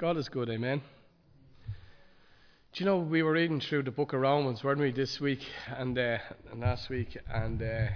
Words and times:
God 0.00 0.16
is 0.16 0.30
good, 0.30 0.48
amen. 0.48 0.80
Do 2.72 2.82
you 2.82 2.86
know 2.86 3.00
we 3.00 3.22
were 3.22 3.32
reading 3.32 3.60
through 3.60 3.82
the 3.82 3.90
book 3.90 4.14
of 4.14 4.20
Romans, 4.22 4.64
weren't 4.64 4.80
we, 4.80 4.92
this 4.92 5.20
week 5.20 5.46
and, 5.76 5.98
uh, 5.98 6.16
and 6.50 6.60
last 6.60 6.88
week? 6.88 7.18
And 7.30 7.60
uh, 7.60 7.88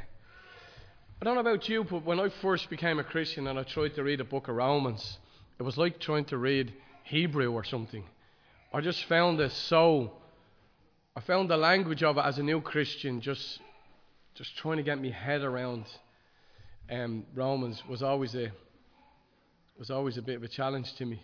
I 1.19 1.25
don't 1.25 1.35
know 1.35 1.41
about 1.41 1.67
you, 1.67 1.83
but 1.83 2.05
when 2.05 2.21
I 2.21 2.29
first 2.43 2.69
became 2.69 2.99
a 2.99 3.05
Christian 3.05 3.47
and 3.47 3.59
I 3.59 3.63
tried 3.63 3.95
to 3.95 4.03
read 4.03 4.21
the 4.21 4.25
book 4.25 4.49
of 4.49 4.57
Romans, 4.57 5.19
it 5.59 5.63
was 5.63 5.79
like 5.79 5.99
trying 5.99 6.27
to 6.27 6.37
read 6.37 6.75
Hebrew 7.05 7.51
or 7.51 7.65
something. 7.65 8.05
I 8.71 8.83
just 8.83 9.03
found 9.07 9.41
it 9.41 9.53
so. 9.53 10.13
I 11.17 11.23
found 11.23 11.49
the 11.49 11.57
language 11.57 12.03
of 12.03 12.19
it 12.19 12.25
as 12.27 12.37
a 12.37 12.43
new 12.43 12.61
Christian 12.61 13.23
just, 13.23 13.61
just 14.35 14.55
trying 14.59 14.77
to 14.77 14.83
get 14.83 15.01
my 15.01 15.09
head 15.09 15.41
around 15.41 15.87
um, 16.91 17.25
Romans 17.35 17.83
was 17.89 18.03
always 18.03 18.35
a 18.35 18.53
was 19.79 19.91
always 19.91 20.19
a 20.19 20.23
bit 20.23 20.37
of 20.37 20.43
a 20.43 20.49
challenge 20.49 20.93
to 20.97 21.07
me. 21.07 21.23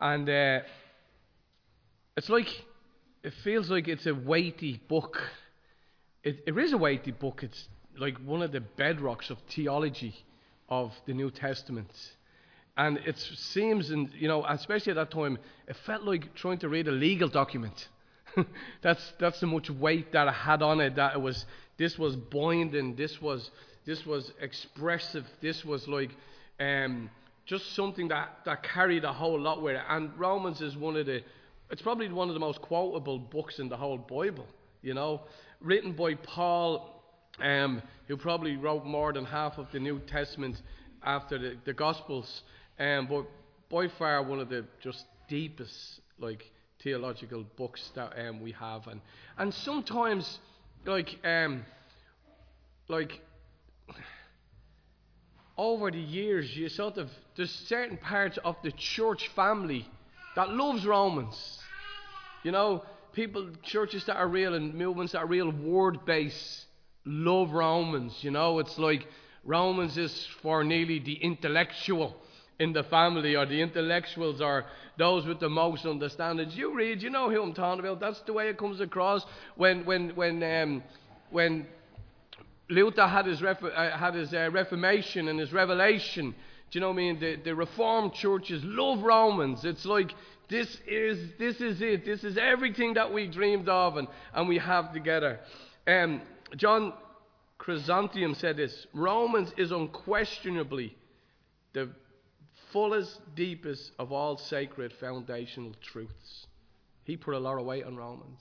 And 0.00 0.28
uh, 0.28 0.60
it's 2.16 2.28
like, 2.28 2.48
it 3.22 3.32
feels 3.44 3.70
like 3.70 3.88
it's 3.88 4.06
a 4.06 4.14
weighty 4.14 4.80
book. 4.88 5.20
It, 6.22 6.42
it 6.46 6.56
is 6.56 6.72
a 6.72 6.78
weighty 6.78 7.12
book. 7.12 7.40
It's 7.42 7.68
like 7.98 8.18
one 8.18 8.42
of 8.42 8.52
the 8.52 8.60
bedrocks 8.60 9.30
of 9.30 9.38
theology 9.54 10.14
of 10.68 10.92
the 11.06 11.14
New 11.14 11.30
Testament. 11.30 11.90
And 12.76 12.98
it 12.98 13.18
seems, 13.18 13.90
and 13.90 14.10
you 14.18 14.28
know, 14.28 14.44
especially 14.46 14.90
at 14.90 14.96
that 14.96 15.10
time, 15.10 15.38
it 15.66 15.76
felt 15.86 16.02
like 16.02 16.34
trying 16.34 16.58
to 16.58 16.68
read 16.68 16.88
a 16.88 16.92
legal 16.92 17.28
document. 17.28 17.88
that's 18.82 19.14
that's 19.18 19.40
the 19.40 19.46
much 19.46 19.70
weight 19.70 20.12
that 20.12 20.28
it 20.28 20.34
had 20.34 20.62
on 20.62 20.80
it. 20.80 20.96
That 20.96 21.14
it 21.14 21.20
was 21.20 21.46
this 21.78 21.98
was 21.98 22.16
binding. 22.16 22.94
This 22.94 23.20
was 23.22 23.50
this 23.86 24.04
was 24.04 24.32
expressive. 24.40 25.24
This 25.40 25.64
was 25.64 25.88
like 25.88 26.10
um, 26.60 27.08
just 27.46 27.74
something 27.74 28.08
that, 28.08 28.40
that 28.44 28.62
carried 28.62 29.04
a 29.04 29.12
whole 29.12 29.40
lot 29.40 29.62
with 29.62 29.76
it. 29.76 29.82
And 29.88 30.10
Romans 30.18 30.60
is 30.60 30.76
one 30.76 30.96
of 30.96 31.06
the, 31.06 31.22
it's 31.70 31.82
probably 31.82 32.08
one 32.12 32.28
of 32.28 32.34
the 32.34 32.40
most 32.40 32.60
quotable 32.60 33.18
books 33.18 33.58
in 33.58 33.68
the 33.68 33.76
whole 33.76 33.98
Bible, 33.98 34.46
you 34.82 34.94
know, 34.94 35.22
written 35.60 35.92
by 35.92 36.14
Paul, 36.14 37.02
um, 37.40 37.80
who 38.08 38.16
probably 38.16 38.56
wrote 38.56 38.84
more 38.84 39.12
than 39.12 39.24
half 39.24 39.58
of 39.58 39.70
the 39.72 39.78
New 39.78 40.00
Testament 40.00 40.60
after 41.02 41.38
the, 41.38 41.56
the 41.64 41.72
Gospels, 41.72 42.42
um, 42.78 43.06
but 43.06 43.26
by 43.70 43.88
far 43.88 44.22
one 44.22 44.40
of 44.40 44.48
the 44.48 44.64
just 44.82 45.04
deepest, 45.28 46.00
like, 46.18 46.50
theological 46.82 47.44
books 47.56 47.90
that 47.94 48.12
um, 48.18 48.40
we 48.40 48.52
have. 48.52 48.86
And, 48.86 49.00
and 49.38 49.52
sometimes, 49.52 50.38
like, 50.84 51.16
um, 51.24 51.64
like, 52.88 53.20
over 55.58 55.90
the 55.90 55.98
years, 55.98 56.54
you 56.56 56.68
sort 56.68 56.98
of, 56.98 57.10
there's 57.36 57.50
certain 57.50 57.96
parts 57.96 58.38
of 58.44 58.56
the 58.62 58.72
church 58.72 59.28
family 59.28 59.86
that 60.34 60.50
loves 60.50 60.86
Romans. 60.86 61.58
You 62.42 62.52
know, 62.52 62.84
people, 63.12 63.48
churches 63.62 64.04
that 64.04 64.16
are 64.16 64.28
real 64.28 64.54
and 64.54 64.74
movements 64.74 65.12
that 65.12 65.20
are 65.20 65.26
real 65.26 65.50
word 65.50 66.04
based 66.04 66.66
love 67.04 67.52
Romans. 67.52 68.22
You 68.22 68.30
know, 68.30 68.58
it's 68.58 68.78
like 68.78 69.06
Romans 69.44 69.96
is 69.96 70.26
for 70.42 70.62
nearly 70.62 70.98
the 70.98 71.14
intellectual 71.14 72.16
in 72.58 72.72
the 72.72 72.82
family, 72.84 73.36
or 73.36 73.44
the 73.44 73.60
intellectuals, 73.60 74.40
or 74.40 74.64
those 74.96 75.26
with 75.26 75.40
the 75.40 75.48
most 75.48 75.84
understanding. 75.84 76.50
You 76.52 76.74
read, 76.74 77.02
you 77.02 77.10
know 77.10 77.30
who 77.30 77.42
I'm 77.42 77.52
talking 77.52 77.80
about. 77.80 78.00
That's 78.00 78.20
the 78.20 78.32
way 78.32 78.48
it 78.48 78.56
comes 78.56 78.80
across 78.80 79.26
when, 79.56 79.84
when, 79.84 80.10
when, 80.10 80.42
um, 80.42 80.82
when 81.30 81.66
Luther 82.68 83.06
had 83.06 83.26
his, 83.26 83.42
uh, 83.42 83.96
had 83.96 84.14
his 84.14 84.34
uh, 84.34 84.50
Reformation 84.50 85.28
and 85.28 85.38
his 85.38 85.52
Revelation. 85.52 86.34
Do 86.70 86.78
you 86.78 86.80
know 86.80 86.88
what 86.88 86.94
I 86.94 86.96
mean? 86.96 87.20
The, 87.20 87.36
the 87.36 87.54
Reformed 87.54 88.12
churches 88.14 88.62
love 88.64 89.02
Romans. 89.02 89.64
It's 89.64 89.84
like 89.84 90.12
this 90.48 90.78
is 90.86 91.32
this 91.38 91.60
is 91.60 91.80
it. 91.80 92.04
This 92.04 92.24
is 92.24 92.36
everything 92.36 92.94
that 92.94 93.12
we 93.12 93.28
dreamed 93.28 93.68
of 93.68 93.96
and, 93.96 94.08
and 94.34 94.48
we 94.48 94.58
have 94.58 94.92
together. 94.92 95.40
Um, 95.86 96.22
John 96.56 96.92
Chrysostom 97.58 98.34
said 98.34 98.56
this 98.56 98.86
Romans 98.92 99.52
is 99.56 99.70
unquestionably 99.70 100.96
the 101.72 101.90
fullest, 102.72 103.20
deepest 103.34 103.92
of 103.98 104.12
all 104.12 104.36
sacred 104.36 104.92
foundational 104.92 105.72
truths. 105.80 106.46
He 107.04 107.16
put 107.16 107.34
a 107.34 107.38
lot 107.38 107.58
of 107.58 107.64
weight 107.64 107.84
on 107.84 107.96
Romans. 107.96 108.40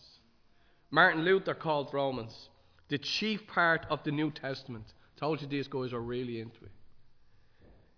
Martin 0.89 1.23
Luther 1.23 1.53
called 1.53 1.93
Romans 1.93 2.49
the 2.89 2.97
chief 2.97 3.47
part 3.47 3.85
of 3.89 4.03
the 4.03 4.11
New 4.11 4.31
Testament. 4.31 4.85
Told 5.17 5.41
you 5.41 5.47
these 5.47 5.67
guys 5.67 5.93
are 5.93 6.01
really 6.01 6.39
into 6.39 6.57
it. 6.63 6.71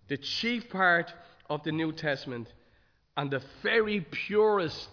The 0.08 0.16
chief 0.16 0.70
part 0.70 1.12
of 1.50 1.62
the 1.64 1.72
New 1.72 1.92
Testament 1.92 2.48
and 3.16 3.30
the 3.30 3.42
very 3.62 4.00
purest 4.00 4.88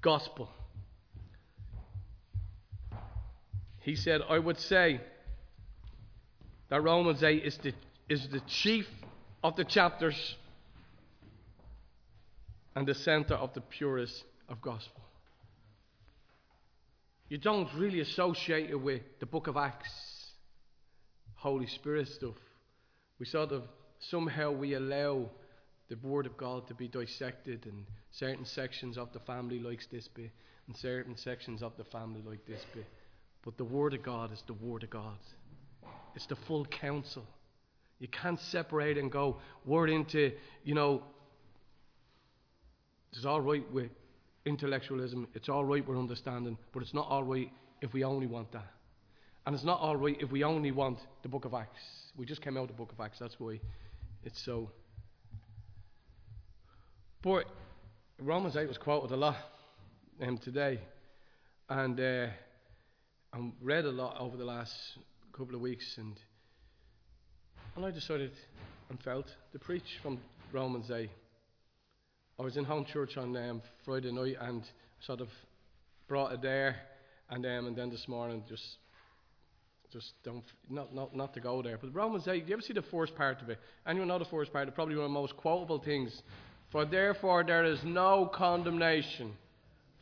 gospel. 0.00 0.48
He 3.80 3.96
said, 3.96 4.20
I 4.28 4.38
would 4.38 4.58
say 4.58 5.00
that 6.68 6.82
Romans 6.82 7.22
8 7.22 7.44
is 7.44 7.58
the, 7.58 7.72
is 8.08 8.28
the 8.28 8.40
chief 8.40 8.88
of 9.42 9.56
the 9.56 9.64
chapters 9.64 10.36
and 12.74 12.86
the 12.86 12.94
center 12.94 13.34
of 13.34 13.52
the 13.54 13.60
purest 13.60 14.24
of 14.48 14.60
gospel 14.60 15.03
you 17.28 17.38
don't 17.38 17.68
really 17.74 18.00
associate 18.00 18.70
it 18.70 18.80
with 18.80 19.02
the 19.20 19.26
book 19.26 19.46
of 19.46 19.56
Acts, 19.56 19.90
Holy 21.34 21.66
Spirit 21.66 22.08
stuff. 22.08 22.34
We 23.18 23.26
sort 23.26 23.52
of, 23.52 23.62
somehow, 23.98 24.50
we 24.50 24.74
allow 24.74 25.30
the 25.88 25.96
Word 26.02 26.26
of 26.26 26.36
God 26.36 26.66
to 26.68 26.74
be 26.74 26.88
dissected, 26.88 27.66
and 27.66 27.86
certain 28.10 28.44
sections 28.44 28.98
of 28.98 29.12
the 29.12 29.20
family 29.20 29.58
likes 29.58 29.86
this 29.86 30.08
bit, 30.08 30.30
and 30.66 30.76
certain 30.76 31.16
sections 31.16 31.62
of 31.62 31.76
the 31.76 31.84
family 31.84 32.22
like 32.26 32.44
this 32.46 32.64
bit. 32.74 32.86
But 33.44 33.56
the 33.56 33.64
Word 33.64 33.94
of 33.94 34.02
God 34.02 34.32
is 34.32 34.42
the 34.46 34.54
Word 34.54 34.82
of 34.82 34.90
God. 34.90 35.18
It's 36.14 36.26
the 36.26 36.36
full 36.36 36.64
counsel. 36.66 37.26
You 37.98 38.08
can't 38.08 38.40
separate 38.40 38.98
and 38.98 39.10
go, 39.10 39.38
word 39.64 39.88
into, 39.88 40.32
you 40.62 40.74
know, 40.74 41.02
it's 43.12 43.24
all 43.24 43.40
right 43.40 43.64
with 43.72 43.90
intellectualism. 44.46 45.26
It's 45.34 45.48
all 45.48 45.64
right 45.64 45.86
with 45.86 45.98
understanding, 45.98 46.58
but 46.72 46.82
it's 46.82 46.94
not 46.94 47.06
all 47.08 47.24
right 47.24 47.50
if 47.80 47.92
we 47.92 48.04
only 48.04 48.26
want 48.26 48.52
that. 48.52 48.66
And 49.46 49.54
it's 49.54 49.64
not 49.64 49.80
all 49.80 49.96
right 49.96 50.16
if 50.20 50.30
we 50.30 50.42
only 50.44 50.70
want 50.70 50.98
the 51.22 51.28
book 51.28 51.44
of 51.44 51.54
Acts. 51.54 51.82
We 52.16 52.24
just 52.24 52.42
came 52.42 52.56
out 52.56 52.62
of 52.62 52.68
the 52.68 52.74
book 52.74 52.92
of 52.92 53.00
Acts, 53.00 53.18
that's 53.18 53.38
why 53.38 53.60
it's 54.24 54.42
so. 54.44 54.70
But 57.22 57.44
Romans 58.18 58.56
8 58.56 58.68
was 58.68 58.78
quoted 58.78 59.12
a 59.12 59.16
lot 59.16 59.36
um, 60.22 60.38
today, 60.38 60.80
and 61.68 61.98
uh, 61.98 62.26
I 63.32 63.50
read 63.60 63.84
a 63.84 63.90
lot 63.90 64.16
over 64.20 64.36
the 64.36 64.44
last 64.44 64.72
couple 65.36 65.54
of 65.54 65.60
weeks, 65.60 65.96
and, 65.98 66.18
and 67.76 67.84
I 67.84 67.90
decided 67.90 68.32
and 68.90 69.02
felt 69.02 69.26
to 69.52 69.58
preach 69.58 69.98
from 70.02 70.20
Romans 70.52 70.90
8. 70.90 71.10
I 72.38 72.42
was 72.42 72.56
in 72.56 72.64
home 72.64 72.84
church 72.84 73.16
on 73.16 73.36
um, 73.36 73.62
Friday 73.84 74.10
night 74.10 74.36
and 74.40 74.64
sort 75.00 75.20
of 75.20 75.28
brought 76.08 76.32
it 76.32 76.42
there, 76.42 76.76
and 77.30 77.44
um, 77.46 77.66
and 77.66 77.76
then 77.76 77.90
this 77.90 78.08
morning 78.08 78.42
just 78.48 78.76
just 79.92 80.14
don't 80.24 80.44
not 80.68 80.92
not 80.92 81.14
not 81.14 81.32
to 81.34 81.40
go 81.40 81.62
there. 81.62 81.78
But 81.78 81.94
Romans 81.94 82.26
eight, 82.26 82.44
do 82.44 82.48
you 82.48 82.54
ever 82.54 82.62
see 82.62 82.72
the 82.72 82.82
first 82.82 83.14
part 83.14 83.40
of 83.40 83.50
it? 83.50 83.58
Anyone 83.86 84.08
know 84.08 84.18
the 84.18 84.24
first 84.24 84.52
part? 84.52 84.66
It's 84.66 84.74
probably 84.74 84.96
one 84.96 85.04
of 85.04 85.10
the 85.10 85.14
most 85.20 85.36
quotable 85.36 85.78
things. 85.78 86.22
For 86.72 86.84
therefore 86.84 87.44
there 87.44 87.64
is 87.64 87.78
no 87.84 88.26
condemnation 88.26 89.32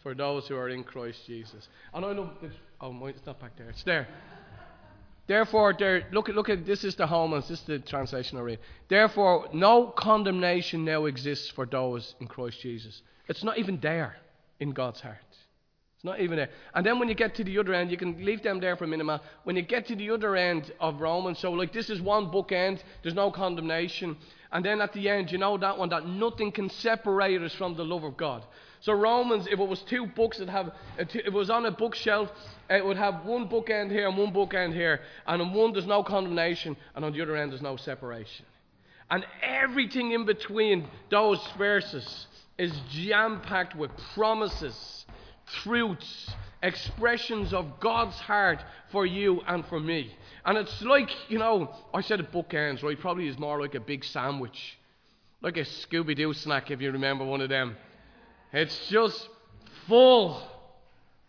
for 0.03 0.15
those 0.15 0.49
who 0.49 0.57
are 0.57 0.71
in 0.71 0.85
Christ 0.85 1.19
Jesus. 1.27 1.69
And 1.93 2.05
I 2.05 2.15
know 2.15 2.31
this. 2.41 2.55
Oh, 2.81 2.93
my, 2.93 3.09
it's 3.09 3.25
not 3.27 3.41
back 3.41 3.57
there. 3.57 3.69
It's 3.69 3.85
there. 3.85 4.09
Therefore, 5.33 5.73
there, 5.73 6.05
look 6.13 6.29
look 6.29 6.51
at 6.51 6.67
this 6.67 6.85
is 6.85 6.95
the 6.95 7.07
Holman's, 7.07 7.49
this 7.49 7.61
is 7.61 7.67
the 7.67 7.79
translation 7.79 8.37
I 8.37 8.43
read. 8.43 8.59
Therefore, 8.89 9.49
no 9.55 9.87
condemnation 9.87 10.85
now 10.85 11.07
exists 11.07 11.49
for 11.49 11.65
those 11.65 12.15
in 12.21 12.27
Christ 12.27 12.61
Jesus. 12.61 13.01
It's 13.29 13.43
not 13.43 13.57
even 13.57 13.81
there 13.81 14.17
in 14.61 14.73
God's 14.73 15.01
heart. 15.01 15.17
It's 15.31 16.05
not 16.05 16.21
even 16.21 16.37
there. 16.37 16.51
And 16.75 16.85
then 16.85 16.99
when 16.99 17.09
you 17.09 17.15
get 17.15 17.35
to 17.37 17.45
the 17.45 17.57
other 17.57 17.73
end, 17.73 17.91
you 17.91 17.97
can 17.97 18.23
leave 18.23 18.43
them 18.43 18.61
there 18.61 18.77
for 18.77 18.85
a 18.85 18.87
minute. 18.87 19.23
When 19.45 19.57
you 19.57 19.63
get 19.63 19.87
to 19.87 19.97
the 19.97 20.11
other 20.11 20.37
end 20.37 20.71
of 20.81 21.01
Romans, 21.01 21.39
so 21.39 21.51
like 21.53 21.73
this 21.73 21.89
is 21.89 22.03
one 22.03 22.27
bookend, 22.27 22.83
there's 23.03 23.15
no 23.15 23.31
condemnation. 23.31 24.19
And 24.53 24.65
then 24.65 24.83
at 24.83 24.93
the 24.93 25.09
end, 25.09 25.33
you 25.33 25.39
know 25.39 25.57
that 25.57 25.79
one, 25.79 25.89
that 25.89 26.07
nothing 26.07 26.53
can 26.53 26.69
separate 26.69 27.41
us 27.41 27.55
from 27.55 27.75
the 27.75 27.85
love 27.85 28.05
of 28.05 28.17
God. 28.19 28.45
So 28.81 28.93
Romans, 28.93 29.47
if 29.47 29.59
it 29.59 29.69
was 29.69 29.81
two 29.83 30.07
books, 30.07 30.37
it'd 30.39 30.51
have, 30.51 30.69
uh, 30.69 30.73
if 30.99 31.15
it 31.15 31.33
was 31.33 31.49
on 31.49 31.65
a 31.65 31.71
bookshelf, 31.71 32.31
uh, 32.71 32.75
it 32.75 32.85
would 32.85 32.99
have 32.99 33.25
one 33.25 33.49
bookend 33.49 33.91
here 33.91 34.09
and 34.09 34.19
one 34.19 34.33
bookend 34.33 34.75
here. 34.75 35.01
And 35.27 35.41
on 35.41 35.55
one 35.55 35.73
there's 35.73 35.87
no 35.87 36.03
condemnation, 36.03 36.77
and 36.95 37.05
on 37.05 37.13
the 37.13 37.23
other 37.23 37.37
end 37.37 37.53
there's 37.53 37.63
no 37.63 37.77
separation. 37.77 38.45
And 39.11 39.25
everything 39.43 40.13
in 40.13 40.27
between 40.27 40.89
those 41.11 41.41
verses 41.57 42.27
is 42.59 42.73
jam 42.91 43.41
packed 43.41 43.77
with 43.77 43.91
promises, 44.15 45.07
truths, 45.63 46.31
expressions 46.63 47.53
of 47.53 47.81
God's 47.81 48.17
heart 48.17 48.63
for 48.91 49.07
you 49.07 49.41
and 49.47 49.65
for 49.67 49.81
me. 49.81 50.15
And 50.45 50.59
it's 50.59 50.83
like, 50.83 51.11
you 51.29 51.39
know, 51.39 51.73
I 51.95 52.01
said 52.01 52.21
it 52.21 52.33
bookends, 52.33 52.83
right? 52.83 52.99
Probably 52.99 53.29
is 53.29 53.39
more 53.39 53.61
like 53.61 53.75
a 53.75 53.81
big 53.81 54.05
sandwich. 54.05 54.79
like 55.41 55.57
a 55.57 55.65
Scooby 55.65 56.17
Doo 56.17 56.33
snack, 56.33 56.71
if 56.71 56.81
you 56.81 56.91
remember 56.93 57.25
one 57.25 57.41
of 57.41 57.49
them. 57.49 57.77
It's 58.53 58.89
just 58.89 59.29
full 59.87 60.41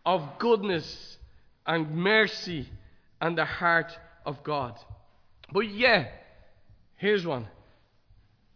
of 0.05 0.37
goodness 0.37 1.17
and 1.65 1.91
mercy 1.95 2.67
and 3.21 3.37
the 3.37 3.45
heart 3.45 3.97
of 4.25 4.43
God. 4.43 4.77
But 5.51 5.69
yeah, 5.69 6.07
here's 6.97 7.25
one 7.25 7.47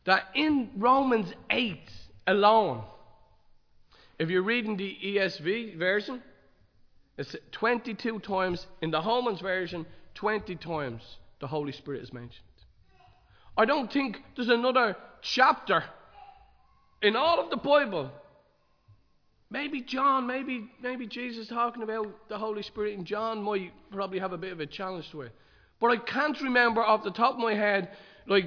that 0.05 0.29
in 0.35 0.69
Romans 0.77 1.33
8 1.49 1.79
alone, 2.27 2.81
if 4.19 4.29
you're 4.29 4.41
reading 4.41 4.77
the 4.77 4.97
ESV 5.03 5.77
version, 5.77 6.23
it's 7.17 7.35
22 7.51 8.19
times, 8.19 8.67
in 8.81 8.91
the 8.91 9.01
Holman's 9.01 9.41
version, 9.41 9.85
20 10.17 10.55
times 10.55 11.01
the 11.39 11.47
Holy 11.47 11.71
Spirit 11.71 12.03
is 12.03 12.11
mentioned. 12.11 12.43
I 13.57 13.65
don't 13.65 13.91
think 13.91 14.21
there's 14.35 14.49
another 14.49 14.95
chapter 15.21 15.83
in 17.01 17.15
all 17.15 17.39
of 17.39 17.49
the 17.49 17.57
Bible. 17.57 18.11
Maybe 19.49 19.81
John, 19.81 20.27
maybe 20.27 20.69
maybe 20.81 21.07
Jesus 21.07 21.47
talking 21.47 21.81
about 21.81 22.27
the 22.27 22.37
Holy 22.37 22.61
Spirit, 22.61 22.95
in 22.95 23.05
John 23.05 23.41
might 23.41 23.71
probably 23.91 24.19
have 24.19 24.33
a 24.33 24.37
bit 24.37 24.51
of 24.51 24.59
a 24.59 24.65
challenge 24.65 25.09
to 25.11 25.21
it. 25.21 25.31
But 25.79 25.91
I 25.91 25.97
can't 25.97 26.39
remember 26.41 26.81
off 26.81 27.03
the 27.03 27.11
top 27.11 27.35
of 27.35 27.39
my 27.39 27.53
head, 27.53 27.89
like 28.27 28.45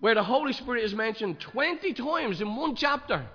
where 0.00 0.14
the 0.14 0.22
Holy 0.22 0.52
Spirit 0.52 0.84
is 0.84 0.94
mentioned 0.94 1.40
20 1.40 1.92
times 1.94 2.40
in 2.40 2.54
one 2.54 2.76
chapter. 2.76 3.26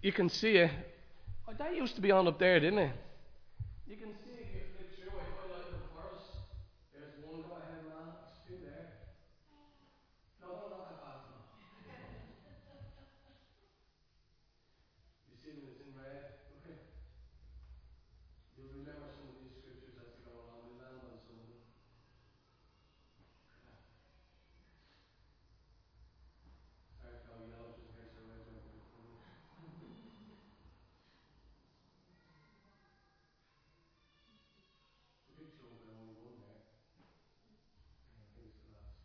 You 0.00 0.12
can 0.12 0.28
see 0.28 0.52
it 0.52 0.70
Oh, 1.48 1.54
that 1.56 1.74
used 1.74 1.94
to 1.94 2.02
be 2.02 2.10
on 2.10 2.28
up 2.28 2.38
there, 2.38 2.60
didn't 2.60 2.78
it? 2.78 2.92
You 3.86 3.96
can 3.96 4.12
see 4.20 4.36
it 4.36 4.44
if 4.44 4.52
you 4.52 4.60
flick 4.76 4.92
through. 5.00 5.16
I 5.16 5.24
highlighted 5.32 5.72
them 5.72 5.88
for 5.96 6.12
us. 6.12 6.44
There's 6.92 7.16
one. 7.24 7.40
Go 7.40 7.56
ahead, 7.56 7.88
man. 7.88 8.20
It's 8.20 8.36
two 8.44 8.60
there. 8.60 9.08
No, 10.44 10.60
no, 10.60 10.76
not 10.76 10.92
that 10.92 11.00
fast. 11.00 11.24
No. 11.32 11.40
you 15.32 15.40
see 15.40 15.56
them? 15.56 15.72
It's 15.72 15.80
in 15.80 15.96
red. 15.96 16.36
Okay. 16.60 16.76
You'll 18.60 18.76
remember 18.76 19.08
some 19.08 19.32
of 19.32 19.40
these 19.40 19.56
scriptures 19.56 19.96
as 20.04 20.20
we 20.20 20.28
go 20.28 20.36
along. 20.36 20.68
We'll 20.68 20.84
land 20.84 21.00
on 21.00 21.16
some 21.24 21.40
of 21.40 21.48
them. 21.48 21.64
Sorry, 27.00 27.16
to 27.16 27.24
go 27.24 27.40
yellow 27.48 27.72
just 27.72 27.88
in 27.88 27.96
case 27.96 28.12
your 28.12 28.28
eyes 28.36 28.44
are 28.52 28.60
open. 28.60 28.76
The 35.28 35.44
picture 35.44 35.70
will 35.70 35.78
be 35.78 35.88
only 35.94 36.18
one 36.18 36.34
there. 36.42 36.58
I 36.58 38.26
think 38.34 38.50
it's 38.50 38.58
the 38.58 38.74
last. 38.74 38.98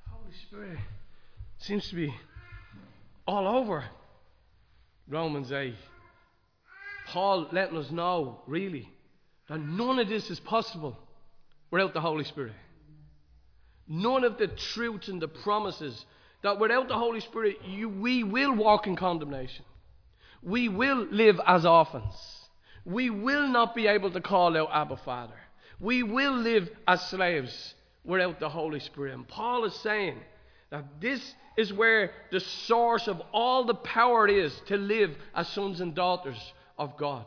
The 0.00 0.10
Holy 0.10 0.32
Spirit 0.48 0.78
seems 1.58 1.86
to 1.90 1.94
be 1.94 2.14
all 3.26 3.46
over 3.46 3.84
Romans 5.06 5.52
8. 5.52 5.74
Paul 7.08 7.48
letting 7.52 7.76
us 7.76 7.90
know, 7.90 8.40
really, 8.46 8.90
that 9.50 9.60
none 9.60 9.98
of 9.98 10.08
this 10.08 10.30
is 10.30 10.40
possible 10.40 10.96
without 11.70 11.92
the 11.92 12.00
Holy 12.00 12.24
Spirit. 12.24 12.54
None 13.86 14.24
of 14.24 14.38
the 14.38 14.46
truths 14.46 15.08
and 15.08 15.20
the 15.20 15.28
promises 15.28 16.06
that 16.42 16.58
without 16.58 16.88
the 16.88 16.96
Holy 16.96 17.20
Spirit, 17.20 17.58
you, 17.66 17.90
we 17.90 18.24
will 18.24 18.54
walk 18.54 18.86
in 18.86 18.96
condemnation. 18.96 19.66
We 20.42 20.70
will 20.70 21.08
live 21.10 21.38
as 21.46 21.66
orphans. 21.66 22.14
We 22.86 23.10
will 23.10 23.48
not 23.48 23.74
be 23.74 23.86
able 23.86 24.12
to 24.12 24.20
call 24.22 24.56
out 24.56 24.70
Abba 24.72 24.96
Father. 25.04 25.36
We 25.78 26.02
will 26.02 26.38
live 26.38 26.70
as 26.86 27.02
slaves 27.10 27.74
without 28.02 28.40
the 28.40 28.48
Holy 28.48 28.80
Spirit. 28.80 29.12
And 29.12 29.28
Paul 29.28 29.66
is 29.66 29.74
saying 29.74 30.16
that 30.70 31.00
this 31.00 31.20
is 31.56 31.72
where 31.72 32.10
the 32.30 32.40
source 32.40 33.08
of 33.08 33.20
all 33.32 33.64
the 33.64 33.74
power 33.74 34.28
is 34.28 34.54
to 34.66 34.76
live 34.76 35.16
as 35.34 35.48
sons 35.48 35.80
and 35.80 35.94
daughters 35.94 36.38
of 36.78 36.96
God, 36.96 37.26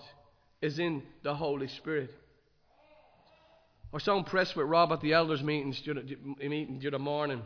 is 0.61 0.79
in 0.79 1.03
the 1.23 1.35
Holy 1.35 1.67
Spirit. 1.67 2.11
I 3.91 3.97
was 3.97 4.03
so 4.03 4.17
impressed 4.17 4.55
with 4.55 4.67
Rob 4.67 4.93
at 4.93 5.01
the 5.01 5.13
elders' 5.13 5.43
meetings 5.43 5.81
meeting 6.39 6.79
the 6.79 6.99
morning. 6.99 7.41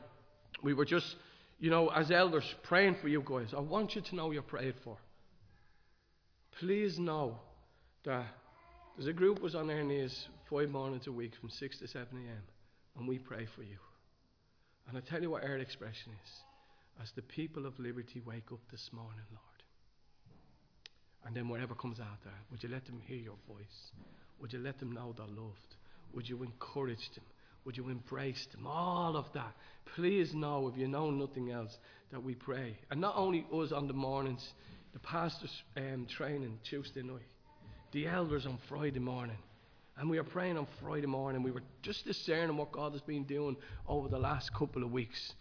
We 0.62 0.74
were 0.74 0.86
just, 0.86 1.16
you 1.60 1.72
know, 1.72 1.88
as 1.90 2.12
elders 2.12 2.44
praying 2.64 2.98
for 3.02 3.08
you 3.08 3.24
guys. 3.26 3.54
I 3.56 3.62
want 3.62 3.96
you 3.96 4.02
to 4.02 4.16
know 4.16 4.30
you're 4.30 4.44
prayed 4.44 4.76
for. 4.84 4.98
Please 6.60 7.00
know 7.00 7.40
that 8.04 8.26
there's 8.96 9.08
a 9.08 9.14
group 9.14 9.42
was 9.42 9.56
on 9.56 9.68
their 9.68 9.84
knees 9.84 10.28
five 10.50 10.70
mornings 10.70 11.08
a 11.08 11.12
week 11.12 11.34
from 11.40 11.50
6 11.50 11.80
to 11.80 11.88
7 11.88 12.08
a.m. 12.14 12.44
and 12.98 13.08
we 13.08 13.18
pray 13.18 13.48
for 13.56 13.64
you. 13.64 13.78
And 14.88 14.98
I 14.98 15.02
tell 15.02 15.22
you 15.22 15.32
what 15.32 15.44
our 15.44 15.58
expression 15.58 16.12
is. 16.24 16.32
As 17.02 17.12
the 17.16 17.22
people 17.22 17.66
of 17.66 17.78
liberty 17.80 18.22
wake 18.26 18.52
up 18.52 18.62
this 18.72 18.90
morning, 18.94 19.26
Lord. 19.32 19.42
And 21.26 21.36
then 21.36 21.50
whatever 21.50 21.74
comes 21.74 22.00
after, 22.00 22.30
would 22.52 22.64
you 22.64 22.70
let 22.70 22.86
them 22.86 23.02
hear 23.06 23.18
your 23.18 23.36
voice? 23.48 23.92
Would 24.40 24.54
you 24.54 24.60
let 24.60 24.80
them 24.80 24.92
know 24.92 25.14
they're 25.18 25.26
loved? 25.28 25.76
Would 26.14 26.30
you 26.30 26.44
encourage 26.44 27.10
them? 27.16 27.26
Would 27.66 27.78
you 27.78 27.90
embrace 27.90 28.46
them? 28.52 28.68
All 28.68 29.18
of 29.18 29.26
that. 29.34 29.54
Please 29.96 30.34
know, 30.34 30.70
if 30.72 30.80
you 30.80 30.88
know 30.88 31.10
nothing 31.10 31.52
else, 31.52 31.76
that 32.12 32.24
we 32.24 32.36
pray. 32.36 32.78
And 32.92 33.02
not 33.02 33.16
only 33.18 33.46
us 33.52 33.72
on 33.72 33.88
the 33.88 33.94
mornings, 33.94 34.48
the 34.94 35.00
pastor's 35.00 35.64
um, 35.76 36.08
training 36.16 36.60
Tuesday 36.70 37.02
night, 37.02 37.26
the 37.92 38.08
elders 38.08 38.46
on 38.46 38.60
Friday 38.70 39.00
morning. 39.00 39.38
And 39.98 40.10
we 40.10 40.18
were 40.18 40.24
praying 40.24 40.58
on 40.58 40.68
Friday 40.82 41.08
morning. 41.08 41.42
We 41.42 41.52
were 41.52 41.64
just 41.82 42.06
discerning 42.06 42.58
what 42.58 42.72
God 42.72 42.92
has 42.92 43.02
been 43.02 43.24
doing 43.24 43.56
over 43.88 44.10
the 44.10 44.20
last 44.20 44.54
couple 44.54 44.84
of 44.84 44.92
weeks. 44.92 45.34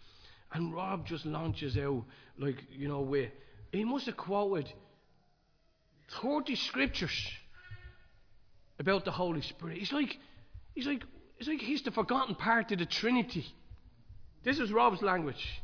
And 0.53 0.73
Rob 0.73 1.05
just 1.05 1.25
launches 1.25 1.77
out, 1.77 2.03
like, 2.37 2.63
you 2.71 2.87
know, 2.87 3.01
with, 3.01 3.31
he 3.71 3.83
must 3.83 4.05
have 4.05 4.15
quoted 4.15 4.71
30 6.21 6.55
scriptures 6.55 7.29
about 8.79 9.03
the 9.03 9.11
Holy 9.11 9.41
Spirit. 9.41 9.77
He's 9.77 9.91
like, 9.91 10.17
he's 10.73 10.87
like, 10.87 11.03
it's 11.37 11.49
like 11.49 11.59
he's 11.59 11.81
the 11.81 11.91
forgotten 11.91 12.35
part 12.35 12.71
of 12.71 12.79
the 12.79 12.85
Trinity. 12.85 13.45
This 14.43 14.59
is 14.59 14.71
Rob's 14.71 15.01
language. 15.01 15.61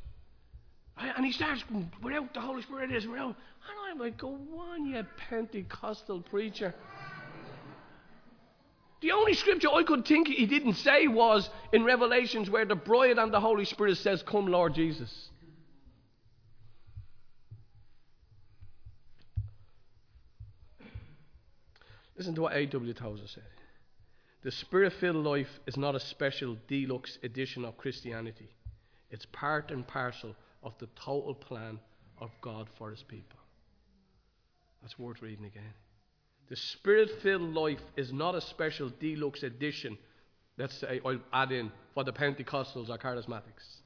And 0.98 1.26
he 1.26 1.32
starts 1.32 1.64
without 2.04 2.34
the 2.34 2.42
Holy 2.42 2.62
Spirit 2.62 2.92
is 2.92 3.08
without. 3.08 3.28
And 3.28 3.36
I'm 3.90 4.00
like, 4.00 4.18
go 4.18 4.38
on, 4.58 4.86
you 4.86 5.02
Pentecostal 5.30 6.22
preacher. 6.22 6.76
The 9.02 9.12
only 9.12 9.34
scripture 9.34 9.70
I 9.70 9.84
could 9.84 10.06
think 10.06 10.28
he 10.28 10.46
didn't 10.46 10.76
say 10.76 11.08
was 11.08 11.50
in 11.74 11.84
Revelations 11.84 12.50
where 12.50 12.66
the 12.66 12.76
bride 12.76 13.18
and 13.18 13.34
the 13.34 13.40
Holy 13.40 13.66
Spirit 13.66 13.98
says, 13.98 14.22
Come, 14.22 14.48
Lord 14.48 14.76
Jesus. 14.76 15.30
Listen 22.16 22.36
to 22.36 22.42
what 22.44 22.56
A.W. 22.56 22.94
Tozer 22.94 23.26
said. 23.26 23.44
The 24.44 24.52
spirit 24.52 24.94
filled 24.94 25.26
life 25.26 25.60
is 25.66 25.78
not 25.78 25.96
a 25.96 26.00
special 26.00 26.56
deluxe 26.68 27.18
edition 27.24 27.66
of 27.66 27.78
Christianity, 27.78 28.50
it's 29.10 29.26
part 29.32 29.72
and 29.72 29.86
parcel 29.86 30.36
of 30.64 30.74
the 30.80 30.88
total 30.96 31.34
plan 31.34 31.80
of 32.20 32.30
God 32.42 32.68
for 32.78 32.92
his 32.92 33.02
people. 33.02 33.40
That's 34.82 34.98
worth 35.00 35.22
reading 35.24 35.46
again. 35.46 35.74
The 36.52 36.58
spirit 36.58 37.10
filled 37.22 37.54
life 37.54 37.80
is 37.96 38.12
not 38.12 38.36
a 38.36 38.42
special 38.42 38.92
deluxe 39.00 39.42
edition, 39.42 39.98
let's 40.58 40.74
say, 40.74 41.00
I'll 41.06 41.22
add 41.32 41.54
in, 41.54 41.72
for 41.94 42.04
the 42.04 42.12
Pentecostals 42.12 42.90
or 42.90 42.98
Charismatics. 42.98 43.78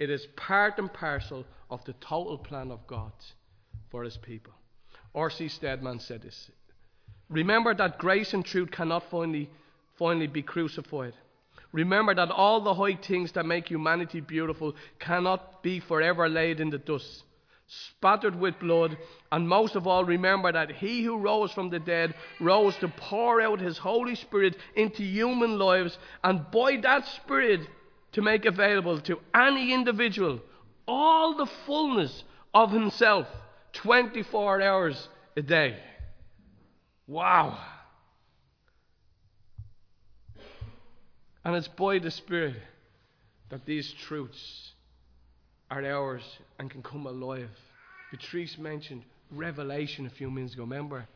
It 0.00 0.10
is 0.10 0.26
part 0.34 0.76
and 0.78 0.92
parcel 0.92 1.44
of 1.70 1.84
the 1.84 1.92
total 2.00 2.36
plan 2.36 2.72
of 2.72 2.84
God 2.88 3.12
for 3.92 4.02
his 4.02 4.16
people. 4.16 4.54
R.C. 5.14 5.46
Stedman 5.46 6.00
said 6.00 6.22
this 6.22 6.50
Remember 7.30 7.72
that 7.76 8.00
grace 8.00 8.34
and 8.34 8.44
truth 8.44 8.72
cannot 8.72 9.08
finally, 9.08 9.48
finally 9.94 10.26
be 10.26 10.42
crucified. 10.42 11.14
Remember 11.70 12.12
that 12.12 12.32
all 12.32 12.60
the 12.60 12.74
high 12.74 12.96
things 12.96 13.30
that 13.32 13.46
make 13.46 13.68
humanity 13.68 14.18
beautiful 14.18 14.74
cannot 14.98 15.62
be 15.62 15.78
forever 15.78 16.28
laid 16.28 16.58
in 16.58 16.70
the 16.70 16.78
dust, 16.78 17.22
spattered 17.66 18.38
with 18.38 18.58
blood. 18.60 18.96
And 19.32 19.48
most 19.48 19.74
of 19.74 19.86
all, 19.86 20.04
remember 20.04 20.52
that 20.52 20.70
He 20.70 21.02
who 21.02 21.18
rose 21.18 21.52
from 21.52 21.70
the 21.70 21.78
dead 21.78 22.14
rose 22.40 22.76
to 22.76 22.88
pour 22.88 23.40
out 23.40 23.60
His 23.60 23.78
Holy 23.78 24.14
Spirit 24.14 24.56
into 24.74 25.02
human 25.02 25.58
lives, 25.58 25.98
and 26.22 26.50
by 26.50 26.76
that 26.82 27.06
Spirit 27.06 27.60
to 28.12 28.22
make 28.22 28.44
available 28.44 29.00
to 29.00 29.18
any 29.34 29.72
individual 29.72 30.40
all 30.86 31.36
the 31.36 31.50
fullness 31.66 32.24
of 32.54 32.70
Himself 32.70 33.26
24 33.74 34.62
hours 34.62 35.08
a 35.36 35.42
day. 35.42 35.76
Wow. 37.06 37.58
And 41.44 41.54
it's 41.54 41.68
by 41.68 41.98
the 41.98 42.10
Spirit 42.10 42.56
that 43.50 43.66
these 43.66 43.92
truths 43.92 44.72
are 45.70 45.84
ours 45.84 46.22
and 46.58 46.70
can 46.70 46.82
come 46.82 47.06
alive. 47.06 47.50
Patrice 48.10 48.56
mentioned 48.58 49.02
revelation 49.30 50.06
a 50.06 50.10
few 50.10 50.30
minutes 50.30 50.54
ago. 50.54 50.62
Remember? 50.62 51.06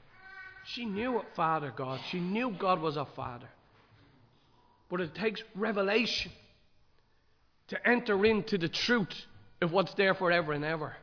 She 0.66 0.84
knew 0.84 1.12
what 1.12 1.26
Father 1.34 1.72
God. 1.74 2.00
She 2.10 2.20
knew 2.20 2.54
God 2.58 2.80
was 2.80 2.96
a 2.96 3.04
Father. 3.04 3.48
But 4.88 5.00
it 5.00 5.14
takes 5.14 5.42
revelation 5.54 6.32
to 7.68 7.88
enter 7.88 8.24
into 8.24 8.58
the 8.58 8.68
truth 8.68 9.14
of 9.62 9.72
what's 9.72 9.94
there 9.94 10.14
forever 10.14 10.52
and 10.52 10.64
ever. 10.64 10.94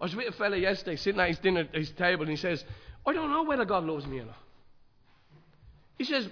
I 0.00 0.04
was 0.04 0.14
with 0.14 0.28
a 0.28 0.32
fella 0.32 0.56
yesterday 0.56 0.96
sitting 0.96 1.20
at 1.20 1.28
his 1.28 1.38
dinner 1.38 1.60
at 1.60 1.74
his 1.74 1.90
table 1.90 2.22
and 2.22 2.30
he 2.30 2.36
says, 2.36 2.64
I 3.06 3.12
don't 3.12 3.30
know 3.30 3.44
whether 3.44 3.64
God 3.64 3.84
loves 3.84 4.06
me 4.06 4.20
or 4.20 4.26
not. 4.26 4.36
He 5.98 6.04
says, 6.04 6.28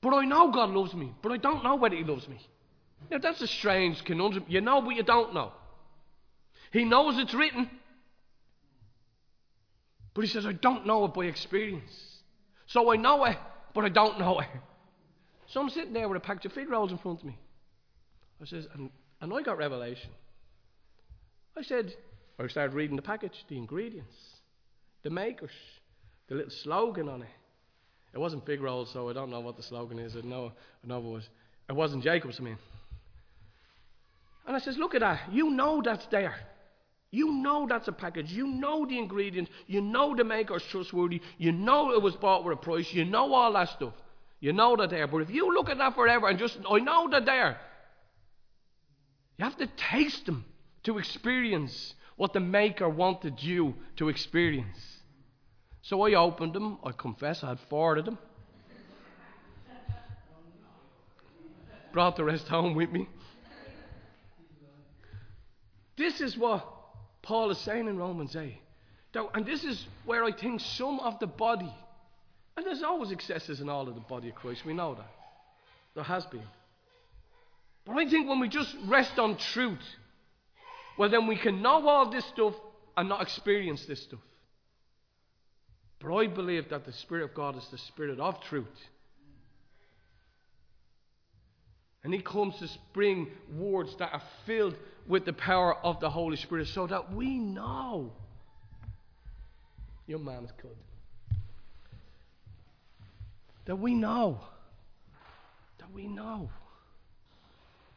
but 0.00 0.14
I 0.14 0.24
know 0.24 0.50
God 0.50 0.70
loves 0.70 0.94
me, 0.94 1.12
but 1.22 1.32
I 1.32 1.36
don't 1.36 1.64
know 1.64 1.76
whether 1.76 1.96
he 1.96 2.04
loves 2.04 2.28
me. 2.28 2.38
Now 3.10 3.18
that's 3.18 3.40
a 3.40 3.46
strange 3.46 4.04
conundrum. 4.04 4.44
You 4.48 4.60
know, 4.60 4.80
but 4.80 4.90
you 4.90 5.02
don't 5.02 5.34
know. 5.34 5.52
He 6.72 6.84
knows 6.84 7.18
it's 7.18 7.34
written. 7.34 7.70
But 10.14 10.24
he 10.24 10.30
says, 10.30 10.46
I 10.46 10.52
don't 10.52 10.86
know 10.86 11.04
it 11.04 11.14
by 11.14 11.26
experience. 11.26 11.92
So 12.66 12.92
I 12.92 12.96
know 12.96 13.24
it, 13.24 13.38
but 13.74 13.84
I 13.84 13.88
don't 13.88 14.18
know 14.18 14.40
it. 14.40 14.48
So 15.46 15.60
I'm 15.60 15.70
sitting 15.70 15.92
there 15.92 16.08
with 16.08 16.18
a 16.18 16.20
package 16.20 16.46
of 16.46 16.52
fig 16.52 16.68
rolls 16.68 16.92
in 16.92 16.98
front 16.98 17.20
of 17.20 17.24
me. 17.24 17.38
I 18.42 18.44
says, 18.44 18.66
and, 18.74 18.90
and 19.20 19.32
I 19.32 19.42
got 19.42 19.58
revelation. 19.58 20.10
I 21.56 21.62
said, 21.62 21.94
I 22.38 22.46
started 22.48 22.74
reading 22.74 22.96
the 22.96 23.02
package, 23.02 23.44
the 23.48 23.56
ingredients, 23.56 24.14
the 25.02 25.10
makers, 25.10 25.50
the 26.28 26.34
little 26.34 26.50
slogan 26.50 27.08
on 27.08 27.22
it. 27.22 27.28
It 28.12 28.18
wasn't 28.18 28.46
fig 28.46 28.60
rolls, 28.60 28.90
so 28.92 29.08
I 29.08 29.12
don't 29.12 29.30
know 29.30 29.40
what 29.40 29.56
the 29.56 29.62
slogan 29.62 29.98
is. 29.98 30.16
I 30.16 30.20
know, 30.20 30.52
I 30.84 30.86
know 30.86 30.98
it 30.98 31.04
was. 31.04 31.28
It 31.68 31.74
wasn't 31.74 32.04
Jacob's, 32.04 32.38
I 32.40 32.42
mean. 32.42 32.58
And 34.46 34.56
I 34.56 34.60
says, 34.60 34.78
look 34.78 34.94
at 34.94 35.00
that. 35.00 35.32
You 35.32 35.50
know 35.50 35.82
that's 35.84 36.06
there. 36.06 36.34
You 37.10 37.32
know 37.32 37.66
that's 37.66 37.88
a 37.88 37.92
package. 37.92 38.30
You 38.30 38.46
know 38.46 38.84
the 38.84 38.98
ingredients. 38.98 39.50
You 39.66 39.80
know 39.80 40.14
the 40.14 40.24
maker's 40.24 40.62
trustworthy. 40.64 41.22
You 41.38 41.52
know 41.52 41.92
it 41.92 42.02
was 42.02 42.14
bought 42.16 42.44
with 42.44 42.58
a 42.58 42.60
price. 42.60 42.92
You 42.92 43.04
know 43.04 43.32
all 43.32 43.52
that 43.54 43.70
stuff. 43.70 43.94
You 44.40 44.52
know 44.52 44.76
that 44.76 44.90
there. 44.90 45.06
But 45.06 45.22
if 45.22 45.30
you 45.30 45.54
look 45.54 45.70
at 45.70 45.78
that 45.78 45.94
forever 45.94 46.28
and 46.28 46.38
just, 46.38 46.58
I 46.70 46.78
know 46.78 47.08
that 47.10 47.24
there, 47.24 47.58
you 49.38 49.44
have 49.44 49.56
to 49.56 49.68
taste 49.76 50.26
them 50.26 50.44
to 50.84 50.98
experience 50.98 51.94
what 52.16 52.32
the 52.32 52.40
maker 52.40 52.88
wanted 52.88 53.42
you 53.42 53.74
to 53.96 54.08
experience. 54.08 54.78
So 55.82 56.02
I 56.02 56.14
opened 56.14 56.52
them. 56.52 56.78
I 56.84 56.92
confess 56.92 57.42
I 57.42 57.48
had 57.50 57.60
four 57.70 57.96
of 57.96 58.04
them. 58.04 58.18
Brought 61.92 62.16
the 62.16 62.24
rest 62.24 62.48
home 62.48 62.74
with 62.74 62.90
me. 62.90 63.08
This 65.96 66.20
is 66.20 66.36
what 66.36 66.77
Paul 67.28 67.50
is 67.50 67.58
saying 67.58 67.86
in 67.88 67.98
Romans 67.98 68.34
8. 68.34 68.58
And 69.34 69.44
this 69.44 69.62
is 69.62 69.86
where 70.06 70.24
I 70.24 70.32
think 70.32 70.62
some 70.62 70.98
of 71.00 71.18
the 71.18 71.26
body, 71.26 71.70
and 72.56 72.64
there's 72.64 72.82
always 72.82 73.10
excesses 73.10 73.60
in 73.60 73.68
all 73.68 73.86
of 73.86 73.94
the 73.94 74.00
body 74.00 74.30
of 74.30 74.34
Christ, 74.34 74.64
we 74.64 74.72
know 74.72 74.94
that. 74.94 75.10
There 75.94 76.04
has 76.04 76.24
been. 76.24 76.40
But 77.84 77.98
I 77.98 78.08
think 78.08 78.30
when 78.30 78.40
we 78.40 78.48
just 78.48 78.74
rest 78.86 79.18
on 79.18 79.36
truth, 79.36 79.84
well, 80.96 81.10
then 81.10 81.26
we 81.26 81.36
can 81.36 81.60
know 81.60 81.86
all 81.86 82.10
this 82.10 82.24
stuff 82.24 82.54
and 82.96 83.10
not 83.10 83.20
experience 83.20 83.84
this 83.84 84.02
stuff. 84.04 84.20
But 86.00 86.16
I 86.16 86.28
believe 86.28 86.70
that 86.70 86.86
the 86.86 86.94
Spirit 86.94 87.24
of 87.24 87.34
God 87.34 87.58
is 87.58 87.68
the 87.70 87.76
Spirit 87.76 88.18
of 88.18 88.40
truth. 88.44 88.66
And 92.04 92.14
He 92.14 92.20
comes 92.20 92.56
to 92.56 92.68
bring 92.92 93.28
words 93.56 93.94
that 93.98 94.12
are 94.12 94.22
filled 94.46 94.76
with 95.06 95.24
the 95.24 95.32
power 95.32 95.74
of 95.84 96.00
the 96.00 96.10
Holy 96.10 96.36
Spirit 96.36 96.68
so 96.68 96.86
that 96.86 97.12
we 97.12 97.38
know. 97.38 98.12
Your 100.06 100.18
man 100.18 100.44
is 100.44 100.52
good. 100.62 100.76
That 103.66 103.76
we 103.76 103.94
know. 103.94 104.40
That 105.78 105.92
we 105.92 106.06
know. 106.06 106.48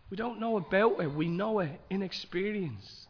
We 0.09 0.17
don't 0.17 0.41
know 0.41 0.57
about 0.57 0.99
it, 0.99 1.13
we 1.13 1.29
know 1.29 1.59
it 1.59 1.79
in 1.89 2.03
experience. 2.03 3.07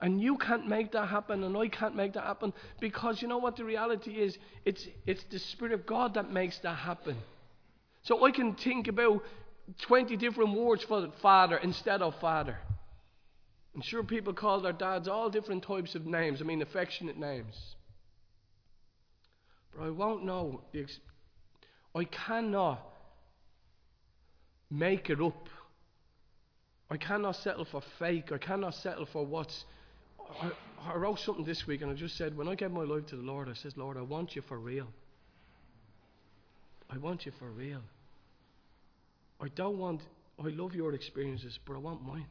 And 0.00 0.20
you 0.20 0.36
can't 0.36 0.68
make 0.68 0.92
that 0.92 1.06
happen, 1.08 1.42
and 1.42 1.56
I 1.56 1.68
can't 1.68 1.96
make 1.96 2.12
that 2.12 2.22
happen 2.22 2.52
because 2.80 3.20
you 3.20 3.28
know 3.28 3.38
what 3.38 3.56
the 3.56 3.64
reality 3.64 4.12
is? 4.12 4.38
It's, 4.64 4.86
it's 5.06 5.24
the 5.24 5.38
Spirit 5.38 5.72
of 5.72 5.86
God 5.86 6.14
that 6.14 6.30
makes 6.30 6.58
that 6.58 6.74
happen. 6.74 7.16
So 8.02 8.24
I 8.24 8.30
can 8.30 8.54
think 8.54 8.86
about 8.86 9.24
20 9.82 10.16
different 10.16 10.56
words 10.56 10.84
for 10.84 11.10
Father 11.20 11.56
instead 11.56 12.02
of 12.02 12.14
Father. 12.20 12.56
I'm 13.74 13.82
sure 13.82 14.02
people 14.02 14.32
call 14.32 14.60
their 14.60 14.72
dads 14.72 15.06
all 15.06 15.28
different 15.28 15.62
types 15.62 15.94
of 15.94 16.06
names, 16.06 16.40
I 16.40 16.44
mean, 16.44 16.62
affectionate 16.62 17.18
names. 17.18 17.54
But 19.74 19.84
I 19.84 19.90
won't 19.90 20.24
know. 20.24 20.62
I 21.94 22.04
cannot 22.04 22.80
make 24.70 25.10
it 25.10 25.20
up. 25.20 25.48
I 26.90 26.96
cannot 26.96 27.36
settle 27.36 27.64
for 27.64 27.82
fake. 27.98 28.32
I 28.32 28.38
cannot 28.38 28.74
settle 28.74 29.06
for 29.06 29.26
what's. 29.26 29.64
I, 30.40 30.50
I 30.84 30.96
wrote 30.96 31.18
something 31.18 31.44
this 31.44 31.66
week 31.66 31.82
and 31.82 31.90
I 31.90 31.94
just 31.94 32.16
said, 32.16 32.36
when 32.36 32.48
I 32.48 32.54
gave 32.54 32.70
my 32.70 32.84
life 32.84 33.06
to 33.06 33.16
the 33.16 33.22
Lord, 33.22 33.48
I 33.48 33.54
said, 33.54 33.76
Lord, 33.76 33.96
I 33.96 34.02
want 34.02 34.36
you 34.36 34.42
for 34.42 34.58
real. 34.58 34.86
I 36.88 36.98
want 36.98 37.26
you 37.26 37.32
for 37.38 37.50
real. 37.50 37.82
I 39.46 39.48
don't 39.54 39.78
want, 39.78 40.00
I 40.44 40.48
love 40.48 40.74
your 40.74 40.92
experiences, 40.92 41.56
but 41.64 41.74
I 41.74 41.78
want 41.78 42.04
mine. 42.04 42.26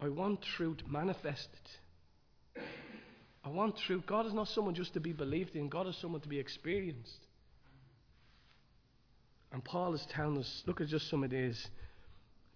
I 0.00 0.08
want 0.08 0.40
truth 0.56 0.78
manifested. 0.88 1.60
I 3.44 3.50
want 3.50 3.76
truth. 3.86 4.06
God 4.06 4.24
is 4.24 4.32
not 4.32 4.48
someone 4.48 4.74
just 4.74 4.94
to 4.94 5.00
be 5.00 5.12
believed 5.12 5.56
in, 5.56 5.68
God 5.68 5.86
is 5.86 5.96
someone 6.00 6.22
to 6.22 6.28
be 6.28 6.38
experienced. 6.38 7.26
And 9.52 9.62
Paul 9.62 9.92
is 9.94 10.06
telling 10.08 10.38
us 10.38 10.62
look 10.66 10.80
at 10.80 10.86
just 10.86 11.10
some 11.10 11.22
of 11.22 11.30
these. 11.30 11.68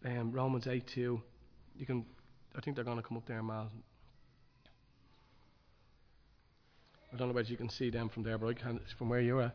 Um, 0.06 0.33
Romans 0.33 0.66
8 0.66 0.85
2. 0.94 1.21
You 1.76 1.87
can, 1.87 2.06
I 2.56 2.61
think 2.61 2.76
they're 2.76 2.85
going 2.85 2.97
to 2.97 3.02
come 3.02 3.18
up 3.18 3.26
there, 3.26 3.42
Mal. 3.42 3.71
I 7.12 7.16
don't 7.16 7.28
know 7.28 7.35
whether 7.35 7.49
you 7.49 7.56
can 7.59 7.68
see 7.68 7.90
them 7.90 8.09
from 8.09 8.23
there, 8.23 8.38
but 8.38 8.47
I 8.49 8.54
can 8.54 8.80
from 8.97 9.11
where 9.11 9.21
you 9.21 9.38
are. 9.38 9.52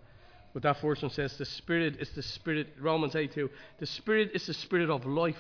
But 0.54 0.64
that 0.64 0.84
one 0.84 0.96
says 1.10 1.38
the 1.38 1.46
Spirit 1.46 1.98
is 2.00 2.10
the 2.12 2.24
Spirit, 2.24 2.70
Romans 2.80 3.16
8 3.16 3.32
2. 3.34 3.50
The 3.80 3.86
Spirit 3.86 4.32
is 4.34 4.48
the 4.48 4.54
Spirit 4.54 4.90
of 4.90 5.06
life. 5.06 5.38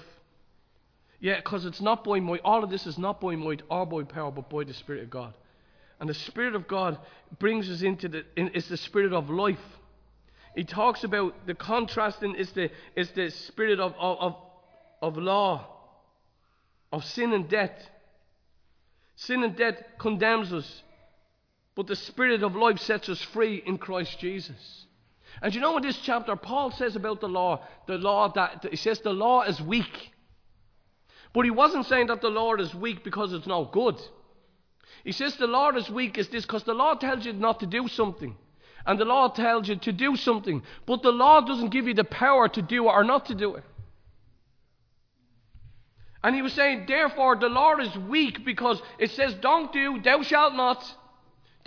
Yeah, 1.19 1.37
because 1.37 1.65
it's 1.65 1.81
not 1.81 2.03
by 2.03 2.19
might, 2.19 2.41
all 2.45 2.63
of 2.63 2.69
this 2.69 2.87
is 2.87 2.97
not 2.97 3.19
by 3.19 3.35
might 3.35 3.61
or 3.69 3.85
by 3.85 4.03
power, 4.03 4.31
but 4.31 4.49
by 4.49 4.63
the 4.63 4.73
Spirit 4.73 5.03
of 5.03 5.09
God. 5.09 5.33
And 5.99 6.09
the 6.09 6.13
Spirit 6.13 6.55
of 6.55 6.67
God 6.67 6.97
brings 7.39 7.69
us 7.69 7.81
into 7.81 8.07
the, 8.07 8.23
in, 8.37 8.51
it's 8.53 8.69
the 8.69 8.77
Spirit 8.77 9.11
of 9.11 9.29
life. 9.29 9.59
He 10.55 10.63
talks 10.63 11.03
about 11.03 11.45
the 11.45 11.55
contrasting 11.55 12.35
is 12.35 12.51
the, 12.51 12.71
is 12.95 13.11
the 13.11 13.31
Spirit 13.31 13.79
of, 13.79 13.93
of, 13.99 14.35
of 15.01 15.17
law, 15.17 15.67
of 16.93 17.03
sin 17.03 17.33
and 17.33 17.49
death. 17.49 17.77
Sin 19.15 19.43
and 19.43 19.55
death 19.57 19.75
condemns 19.97 20.53
us, 20.53 20.83
but 21.75 21.87
the 21.87 21.95
Spirit 21.95 22.43
of 22.43 22.55
life 22.55 22.79
sets 22.79 23.09
us 23.09 23.21
free 23.21 23.61
in 23.65 23.77
Christ 23.77 24.17
Jesus. 24.19 24.85
And 25.41 25.53
you 25.53 25.61
know 25.61 25.77
in 25.77 25.83
this 25.83 25.99
chapter, 25.99 26.35
Paul 26.35 26.71
says 26.71 26.95
about 26.95 27.21
the 27.21 27.27
law, 27.27 27.65
the 27.87 27.97
law 27.97 28.31
that 28.33 28.65
he 28.69 28.75
says 28.75 28.99
the 28.99 29.13
law 29.13 29.43
is 29.43 29.61
weak. 29.61 30.11
But 31.33 31.45
he 31.45 31.51
wasn't 31.51 31.85
saying 31.85 32.07
that 32.07 32.21
the 32.21 32.29
law 32.29 32.55
is 32.55 32.73
weak 32.73 33.03
because 33.03 33.33
it's 33.33 33.47
not 33.47 33.71
good. 33.71 33.99
He 35.03 35.11
says 35.11 35.35
the 35.35 35.47
law 35.47 35.69
is 35.71 35.89
weak 35.89 36.17
is 36.17 36.29
this 36.29 36.45
because 36.45 36.63
the 36.63 36.73
law 36.73 36.95
tells 36.95 37.25
you 37.25 37.33
not 37.33 37.59
to 37.59 37.65
do 37.65 37.87
something. 37.87 38.35
And 38.85 38.99
the 38.99 39.05
law 39.05 39.29
tells 39.29 39.67
you 39.67 39.75
to 39.75 39.91
do 39.91 40.15
something. 40.15 40.63
But 40.85 41.03
the 41.03 41.11
law 41.11 41.41
doesn't 41.41 41.69
give 41.69 41.87
you 41.87 41.93
the 41.93 42.03
power 42.03 42.47
to 42.49 42.61
do 42.61 42.85
it 42.85 42.91
or 42.91 43.03
not 43.03 43.27
to 43.27 43.35
do 43.35 43.55
it. 43.55 43.63
And 46.23 46.35
he 46.35 46.41
was 46.41 46.53
saying, 46.53 46.85
therefore, 46.87 47.37
the 47.37 47.47
law 47.47 47.77
is 47.77 47.95
weak 47.97 48.43
because 48.43 48.81
it 48.97 49.11
says, 49.11 49.35
don't 49.35 49.71
do, 49.71 50.01
thou 50.01 50.21
shalt 50.21 50.53
not. 50.53 50.83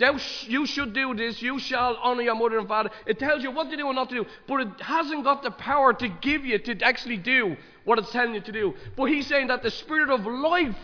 Thou 0.03 0.17
sh- 0.17 0.47
you 0.49 0.65
should 0.65 0.91
do 0.91 1.15
this, 1.15 1.41
you 1.41 1.59
shall 1.59 1.95
honor 2.03 2.23
your 2.23 2.35
mother 2.35 2.59
and 2.59 2.67
father. 2.67 2.89
It 3.05 3.19
tells 3.19 3.41
you 3.41 3.51
what 3.51 3.69
to 3.69 3.77
do 3.77 3.87
and 3.87 3.95
not 3.95 4.09
to 4.09 4.15
do, 4.15 4.25
but 4.49 4.59
it 4.59 4.81
hasn't 4.81 5.23
got 5.23 5.43
the 5.43 5.51
power 5.51 5.93
to 5.93 6.09
give 6.09 6.43
you 6.43 6.59
to 6.59 6.81
actually 6.81 7.15
do 7.15 7.55
what 7.85 7.99
it's 7.99 8.11
telling 8.11 8.33
you 8.33 8.41
to 8.41 8.51
do. 8.51 8.73
But 8.97 9.05
he's 9.05 9.27
saying 9.27 9.47
that 9.47 9.63
the 9.63 9.71
spirit 9.71 10.09
of 10.09 10.25
life, 10.25 10.75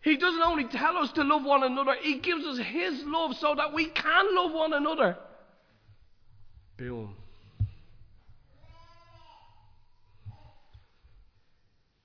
he 0.00 0.16
doesn't 0.16 0.40
only 0.40 0.62
tell 0.66 0.96
us 0.98 1.10
to 1.14 1.24
love 1.24 1.42
one 1.42 1.64
another, 1.64 1.96
he 2.00 2.20
gives 2.20 2.46
us 2.46 2.58
his 2.58 3.02
love 3.04 3.34
so 3.34 3.56
that 3.56 3.74
we 3.74 3.86
can 3.86 4.36
love 4.36 4.52
one 4.52 4.72
another. 4.72 5.18
Boom. 6.76 7.16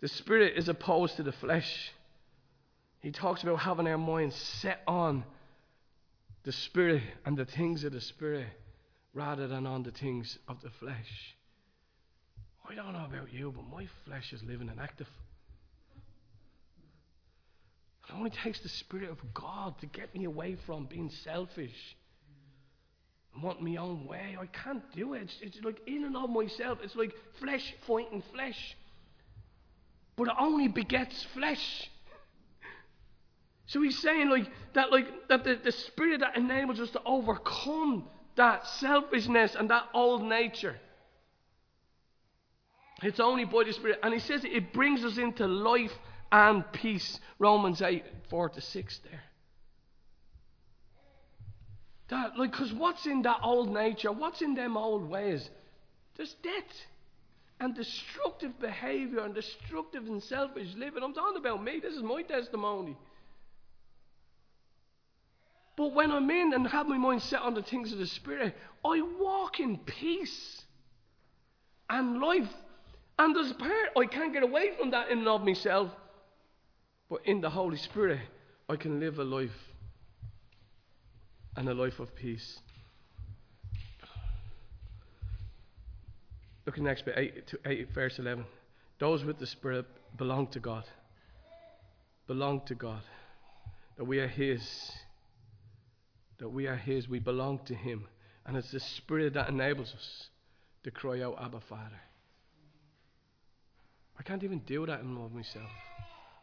The 0.02 0.08
spirit 0.08 0.58
is 0.58 0.70
opposed 0.70 1.18
to 1.18 1.24
the 1.24 1.34
flesh. 1.34 1.92
He 3.02 3.12
talks 3.12 3.44
about 3.44 3.58
having 3.58 3.86
our 3.86 4.00
minds 4.00 4.36
set 4.36 4.82
on 4.88 5.24
the 6.46 6.52
spirit 6.52 7.02
and 7.26 7.36
the 7.36 7.46
things 7.46 7.84
of 7.84 7.92
the 7.92 8.00
spirit 8.00 8.48
rather 9.14 9.48
than 9.48 9.66
on 9.66 9.84
the 9.84 9.92
things 9.92 10.38
of 10.48 10.62
the 10.62 10.70
flesh. 10.80 11.36
I 12.70 12.76
don't 12.76 12.94
know 12.94 13.06
about 13.06 13.34
you, 13.34 13.54
but 13.56 13.66
my 13.68 13.88
flesh 14.06 14.32
is 14.32 14.44
living 14.44 14.70
and 14.70 14.80
active. 14.80 15.08
It 18.08 18.14
only 18.14 18.30
takes 18.30 18.60
the 18.60 18.70
Spirit 18.70 19.10
of 19.10 19.18
God 19.34 19.80
to 19.80 19.88
get 19.88 20.14
me 20.16 20.26
away 20.26 20.58
from 20.66 20.86
being 20.86 21.10
selfish. 21.24 21.96
I 23.36 23.44
want 23.44 23.62
my 23.62 23.78
own 23.78 24.06
way. 24.06 24.38
I 24.40 24.46
can't 24.46 24.84
do 24.96 25.14
it. 25.14 25.24
It's, 25.24 25.38
it's 25.42 25.66
like 25.66 25.82
in 25.88 26.04
and 26.04 26.16
of 26.16 26.30
myself. 26.30 26.80
It's 26.84 26.96
like 26.96 27.14
flesh 27.40 27.74
fighting 27.88 28.24
flesh. 28.34 28.76
But 30.16 30.28
it 30.28 30.34
only 30.40 30.68
begets 30.68 31.26
flesh. 31.34 31.90
So 33.76 33.82
he's 33.82 34.00
saying 34.00 34.30
like 34.30 34.50
that 34.72 34.90
like 34.90 35.28
that 35.28 35.44
the, 35.44 35.60
the 35.62 35.74
spirit 35.74 36.22
that 36.22 36.38
enables 36.38 36.80
us 36.80 36.92
to 36.92 37.02
overcome 37.06 38.06
that 38.38 38.66
selfishness 38.66 39.54
and 39.54 39.70
that 39.70 39.90
old 39.94 40.24
nature. 40.24 40.78
It's 43.04 43.20
only 43.20 43.44
by 43.44 43.66
the 43.66 43.74
Spirit. 43.74 44.00
And 44.02 44.14
he 44.14 44.22
says 44.22 44.46
it 44.46 44.72
brings 44.72 45.04
us 45.04 45.18
into 45.18 45.46
life 45.46 45.92
and 46.32 46.64
peace. 46.72 47.20
Romans 47.38 47.82
8, 47.82 48.06
4 48.30 48.50
to 48.52 48.62
6 48.62 49.00
there. 49.04 49.24
That, 52.08 52.40
like, 52.40 52.52
because 52.52 52.72
what's 52.72 53.06
in 53.06 53.24
that 53.24 53.40
old 53.44 53.74
nature? 53.74 54.14
What's 54.14 54.42
in 54.42 54.56
them 54.56 54.78
old 54.78 55.10
ways? 55.10 55.50
There's 56.16 56.34
death 56.42 56.86
and 57.60 57.76
destructive 57.76 58.58
behavior 58.62 59.20
and 59.20 59.36
destructive 59.36 60.06
and 60.06 60.24
selfish 60.24 60.74
living. 60.78 61.04
I'm 61.04 61.14
talking 61.14 61.42
about 61.42 61.62
me. 61.62 61.82
This 61.82 61.94
is 61.94 62.04
my 62.04 62.22
testimony. 62.22 62.96
But 65.76 65.94
when 65.94 66.12
I'm 66.12 66.30
in 66.30 66.54
and 66.54 66.68
have 66.68 66.88
my 66.88 66.98
mind 66.98 67.22
set 67.22 67.42
on 67.42 67.54
the 67.54 67.64
things 67.64 67.92
of 67.92 67.98
the 67.98 68.08
Spirit, 68.08 68.56
I 68.84 69.02
walk 69.20 69.60
in 69.60 69.78
peace 69.80 70.62
and 71.90 72.22
life. 72.22 72.50
And 73.20 73.36
there's 73.36 73.54
part 73.54 73.90
I 73.98 74.06
can't 74.06 74.34
get 74.34 74.44
away 74.44 74.72
from 74.80 74.92
that 74.92 75.10
in 75.10 75.20
and 75.20 75.28
of 75.28 75.44
myself. 75.44 75.90
But 77.10 77.20
in 77.26 77.42
the 77.42 77.50
Holy 77.50 77.78
Spirit, 77.78 78.20
I 78.70 78.76
can 78.76 79.00
live 79.00 79.20
a 79.20 79.24
life 79.24 79.52
and 81.56 81.70
a 81.70 81.74
life 81.74 82.00
of 82.00 82.16
peace. 82.16 82.60
Look 86.66 86.78
at 86.78 86.84
next 86.84 87.06
bit, 87.06 87.14
8, 87.16 87.48
to 87.48 87.60
8, 87.66 87.94
verse 87.94 88.18
11. 88.18 88.46
Those 89.00 89.24
with 89.24 89.38
the 89.38 89.46
Spirit 89.46 89.86
belong 90.18 90.48
to 90.48 90.60
God. 90.60 90.86
Belong 92.28 92.62
to 92.66 92.76
God. 92.76 93.02
That 93.98 94.06
we 94.06 94.20
are 94.20 94.28
His. 94.28 94.92
That 96.40 96.50
we 96.50 96.68
are 96.68 96.76
His. 96.76 97.08
We 97.08 97.20
belong 97.20 97.60
to 97.66 97.76
Him. 97.76 98.08
And 98.46 98.58
it's 98.58 98.72
the 98.72 98.80
Spirit 98.80 99.34
that 99.34 99.50
enables 99.50 99.94
us 99.94 100.30
to 100.84 100.92
cry 100.92 101.22
out, 101.22 101.38
Abba, 101.42 101.62
Father. 101.68 102.02
I 104.18 104.24
can't 104.24 104.44
even 104.44 104.60
do 104.60 104.86
that 104.86 105.02
in 105.02 105.20
love 105.20 105.34
myself. 105.34 105.70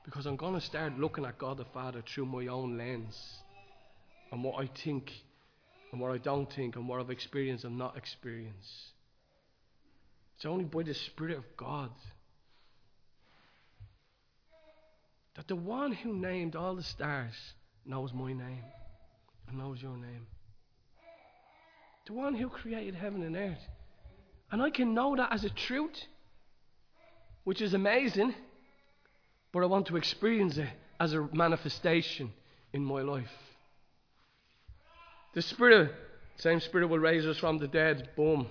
Because 0.04 0.26
I'm 0.26 0.36
going 0.36 0.54
to 0.54 0.60
start 0.60 0.98
looking 0.98 1.24
at 1.24 1.38
God 1.38 1.58
the 1.58 1.64
Father 1.64 2.02
through 2.02 2.26
my 2.26 2.46
own 2.48 2.76
lens 2.76 3.16
and 4.32 4.42
what 4.42 4.62
I 4.62 4.68
think 4.84 5.12
and 5.92 6.00
what 6.00 6.10
I 6.10 6.18
don't 6.18 6.52
think 6.52 6.76
and 6.76 6.88
what 6.88 7.00
I've 7.00 7.10
experienced 7.10 7.64
and 7.64 7.78
not 7.78 7.96
experienced. 7.96 8.92
It's 10.36 10.46
only 10.46 10.64
by 10.64 10.82
the 10.82 10.94
Spirit 10.94 11.38
of 11.38 11.44
God 11.56 11.90
that 15.36 15.46
the 15.46 15.56
one 15.56 15.92
who 15.92 16.14
named 16.14 16.56
all 16.56 16.74
the 16.74 16.82
stars 16.82 17.34
knows 17.86 18.12
my 18.12 18.32
name 18.32 18.64
knows 19.50 19.82
your 19.82 19.96
name. 19.96 20.26
The 22.06 22.12
one 22.12 22.34
who 22.34 22.48
created 22.48 22.94
heaven 22.94 23.22
and 23.22 23.36
earth. 23.36 23.68
And 24.50 24.62
I 24.62 24.70
can 24.70 24.94
know 24.94 25.16
that 25.16 25.32
as 25.32 25.44
a 25.44 25.50
truth, 25.50 26.04
which 27.44 27.60
is 27.60 27.74
amazing, 27.74 28.34
but 29.52 29.62
I 29.62 29.66
want 29.66 29.86
to 29.86 29.96
experience 29.96 30.56
it 30.58 30.68
as 31.00 31.14
a 31.14 31.28
manifestation 31.32 32.32
in 32.72 32.84
my 32.84 33.02
life. 33.02 33.30
The 35.34 35.42
Spirit, 35.42 35.92
same 36.36 36.60
Spirit 36.60 36.88
will 36.88 36.98
raise 36.98 37.26
us 37.26 37.38
from 37.38 37.58
the 37.58 37.68
dead. 37.68 38.10
Boom. 38.16 38.46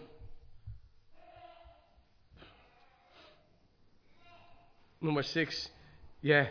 Number 4.99 5.23
six, 5.23 5.69
yeah, 6.21 6.47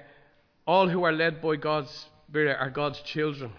all 0.67 0.89
who 0.89 1.05
are 1.05 1.13
led 1.13 1.41
by 1.41 1.57
God's 1.57 2.07
Spirit 2.29 2.57
are 2.59 2.71
God's 2.71 3.01
children. 3.03 3.53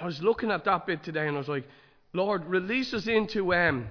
I 0.00 0.06
was 0.06 0.22
looking 0.22 0.50
at 0.50 0.64
that 0.64 0.86
bit 0.86 1.02
today 1.02 1.26
and 1.28 1.36
I 1.36 1.38
was 1.38 1.48
like, 1.48 1.68
Lord, 2.12 2.46
release 2.46 2.94
us 2.94 3.06
into 3.06 3.54
um, 3.54 3.88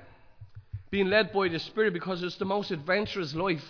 being 0.89 1.07
led 1.07 1.31
by 1.31 1.49
the 1.49 1.59
Spirit 1.59 1.93
because 1.93 2.23
it's 2.23 2.37
the 2.37 2.45
most 2.45 2.71
adventurous 2.71 3.35
life. 3.35 3.63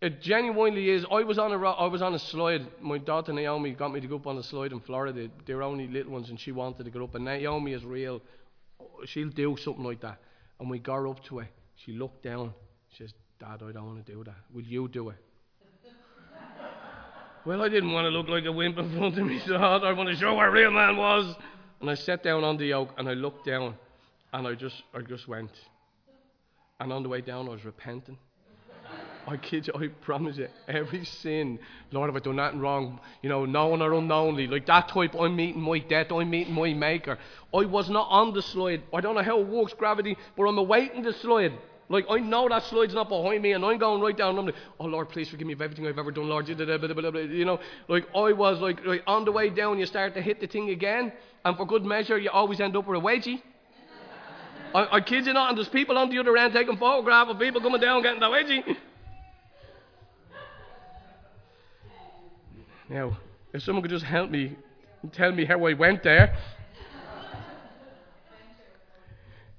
It 0.00 0.20
genuinely 0.22 0.90
is. 0.90 1.04
I 1.10 1.22
was 1.22 1.38
on 1.38 1.52
a 1.52 1.58
I 1.58 1.86
was 1.86 2.02
on 2.02 2.14
a 2.14 2.18
slide. 2.18 2.66
My 2.80 2.98
daughter 2.98 3.32
Naomi 3.32 3.72
got 3.72 3.92
me 3.92 4.00
to 4.00 4.06
go 4.06 4.16
up 4.16 4.26
on 4.26 4.36
a 4.36 4.42
slide 4.42 4.72
in 4.72 4.80
Florida. 4.80 5.28
They 5.46 5.54
were 5.54 5.62
only 5.62 5.86
little 5.88 6.12
ones, 6.12 6.28
and 6.28 6.38
she 6.38 6.52
wanted 6.52 6.84
to 6.84 6.90
go 6.90 7.04
up. 7.04 7.14
And 7.14 7.24
Naomi 7.24 7.72
is 7.72 7.82
real. 7.82 8.20
She'll 9.06 9.30
do 9.30 9.56
something 9.56 9.84
like 9.84 10.00
that. 10.02 10.18
And 10.60 10.68
we 10.68 10.80
got 10.80 11.08
up 11.08 11.24
to 11.24 11.38
it. 11.40 11.48
She 11.76 11.92
looked 11.92 12.22
down. 12.22 12.52
She 12.90 13.04
says, 13.04 13.14
"Dad, 13.38 13.62
I 13.62 13.72
don't 13.72 13.86
want 13.86 14.04
to 14.04 14.12
do 14.12 14.22
that. 14.24 14.36
Will 14.52 14.64
you 14.64 14.86
do 14.86 15.08
it?" 15.08 15.25
Well, 17.46 17.62
I 17.62 17.68
didn't 17.68 17.92
want 17.92 18.06
to 18.06 18.08
look 18.08 18.28
like 18.28 18.44
a 18.44 18.50
wimp 18.50 18.76
in 18.76 18.96
front 18.96 19.16
of 19.16 19.24
me, 19.24 19.40
so 19.46 19.54
I 19.54 19.92
want 19.92 20.08
to 20.08 20.16
show 20.16 20.34
where 20.34 20.48
a 20.48 20.50
real 20.50 20.72
man 20.72 20.96
was. 20.96 21.32
And 21.80 21.88
I 21.88 21.94
sat 21.94 22.24
down 22.24 22.42
on 22.42 22.56
the 22.56 22.66
yoke 22.66 22.90
and 22.98 23.08
I 23.08 23.12
looked 23.12 23.46
down, 23.46 23.76
and 24.32 24.48
I 24.48 24.54
just 24.54 24.82
I 24.92 25.00
just 25.00 25.28
went. 25.28 25.52
And 26.80 26.92
on 26.92 27.04
the 27.04 27.08
way 27.08 27.20
down, 27.20 27.46
I 27.46 27.52
was 27.52 27.64
repenting. 27.64 28.18
I 29.28 29.36
kid 29.36 29.68
you, 29.68 29.74
I 29.74 29.88
promise 30.04 30.38
you, 30.38 30.48
every 30.66 31.04
sin, 31.04 31.60
Lord, 31.92 32.08
have 32.08 32.16
I 32.16 32.24
done 32.24 32.36
nothing 32.36 32.58
wrong? 32.58 32.98
You 33.22 33.28
know, 33.28 33.44
known 33.44 33.80
or 33.80 33.94
unknownly, 33.94 34.48
like 34.48 34.66
that 34.66 34.88
type, 34.88 35.14
I'm 35.14 35.36
meeting 35.36 35.62
my 35.62 35.78
death, 35.78 36.10
I'm 36.10 36.28
meeting 36.28 36.52
my 36.52 36.74
maker. 36.74 37.16
I 37.54 37.64
was 37.64 37.88
not 37.88 38.08
on 38.10 38.34
the 38.34 38.42
slide. 38.42 38.82
I 38.92 39.00
don't 39.00 39.14
know 39.14 39.22
how 39.22 39.38
it 39.38 39.46
works, 39.46 39.72
gravity, 39.72 40.16
but 40.36 40.44
I'm 40.44 40.58
awaiting 40.58 41.02
the 41.02 41.12
slide. 41.12 41.52
Like, 41.88 42.06
I 42.10 42.18
know 42.18 42.48
that 42.48 42.64
slide's 42.64 42.94
not 42.94 43.08
behind 43.08 43.42
me, 43.42 43.52
and 43.52 43.64
I'm 43.64 43.78
going 43.78 44.00
right 44.00 44.16
down. 44.16 44.30
And 44.30 44.38
I'm 44.40 44.46
like, 44.46 44.56
oh, 44.80 44.86
Lord, 44.86 45.08
please 45.08 45.28
forgive 45.28 45.46
me 45.46 45.52
of 45.52 45.62
everything 45.62 45.86
I've 45.86 45.98
ever 45.98 46.10
done, 46.10 46.28
Lord. 46.28 46.48
You 46.48 47.44
know, 47.44 47.60
like, 47.88 48.06
I 48.14 48.32
was 48.32 48.60
like, 48.60 48.84
like, 48.84 49.02
on 49.06 49.24
the 49.24 49.32
way 49.32 49.50
down, 49.50 49.78
you 49.78 49.86
start 49.86 50.14
to 50.14 50.22
hit 50.22 50.40
the 50.40 50.48
thing 50.48 50.70
again, 50.70 51.12
and 51.44 51.56
for 51.56 51.64
good 51.64 51.84
measure, 51.84 52.18
you 52.18 52.30
always 52.30 52.60
end 52.60 52.76
up 52.76 52.86
with 52.86 52.98
a 52.98 53.00
wedgie. 53.00 53.40
I, 54.74 54.96
I 54.96 55.00
kid 55.00 55.26
you 55.26 55.32
not, 55.32 55.50
and 55.50 55.58
there's 55.58 55.68
people 55.68 55.96
on 55.96 56.10
the 56.10 56.18
other 56.18 56.36
end 56.36 56.52
taking 56.52 56.76
photographs 56.76 57.30
of 57.30 57.38
people 57.38 57.60
coming 57.60 57.80
down 57.80 58.02
getting 58.02 58.20
the 58.20 58.26
wedgie. 58.26 58.76
Now, 62.88 63.16
if 63.52 63.62
someone 63.62 63.82
could 63.82 63.90
just 63.90 64.04
help 64.04 64.30
me 64.30 64.56
tell 65.12 65.32
me 65.32 65.44
how 65.44 65.64
I 65.64 65.72
went 65.72 66.02
there. 66.02 66.36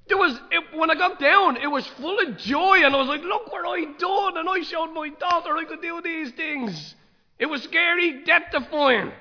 There 0.07 0.17
was, 0.17 0.39
it, 0.51 0.77
when 0.77 0.89
I 0.89 0.95
got 0.95 1.19
down, 1.19 1.57
it 1.57 1.67
was 1.67 1.85
full 1.85 2.17
of 2.19 2.37
joy, 2.37 2.83
and 2.83 2.95
I 2.95 2.97
was 2.97 3.07
like, 3.07 3.23
look 3.23 3.51
what 3.51 3.65
I 3.65 3.83
done, 3.97 4.37
and 4.37 4.49
I 4.49 4.61
showed 4.61 4.93
my 4.93 5.09
daughter 5.09 5.55
I 5.57 5.65
could 5.65 5.81
do 5.81 6.01
these 6.01 6.31
things. 6.31 6.95
It 7.39 7.45
was 7.47 7.63
scary, 7.63 8.23
death 8.23 8.43
defying, 8.51 9.11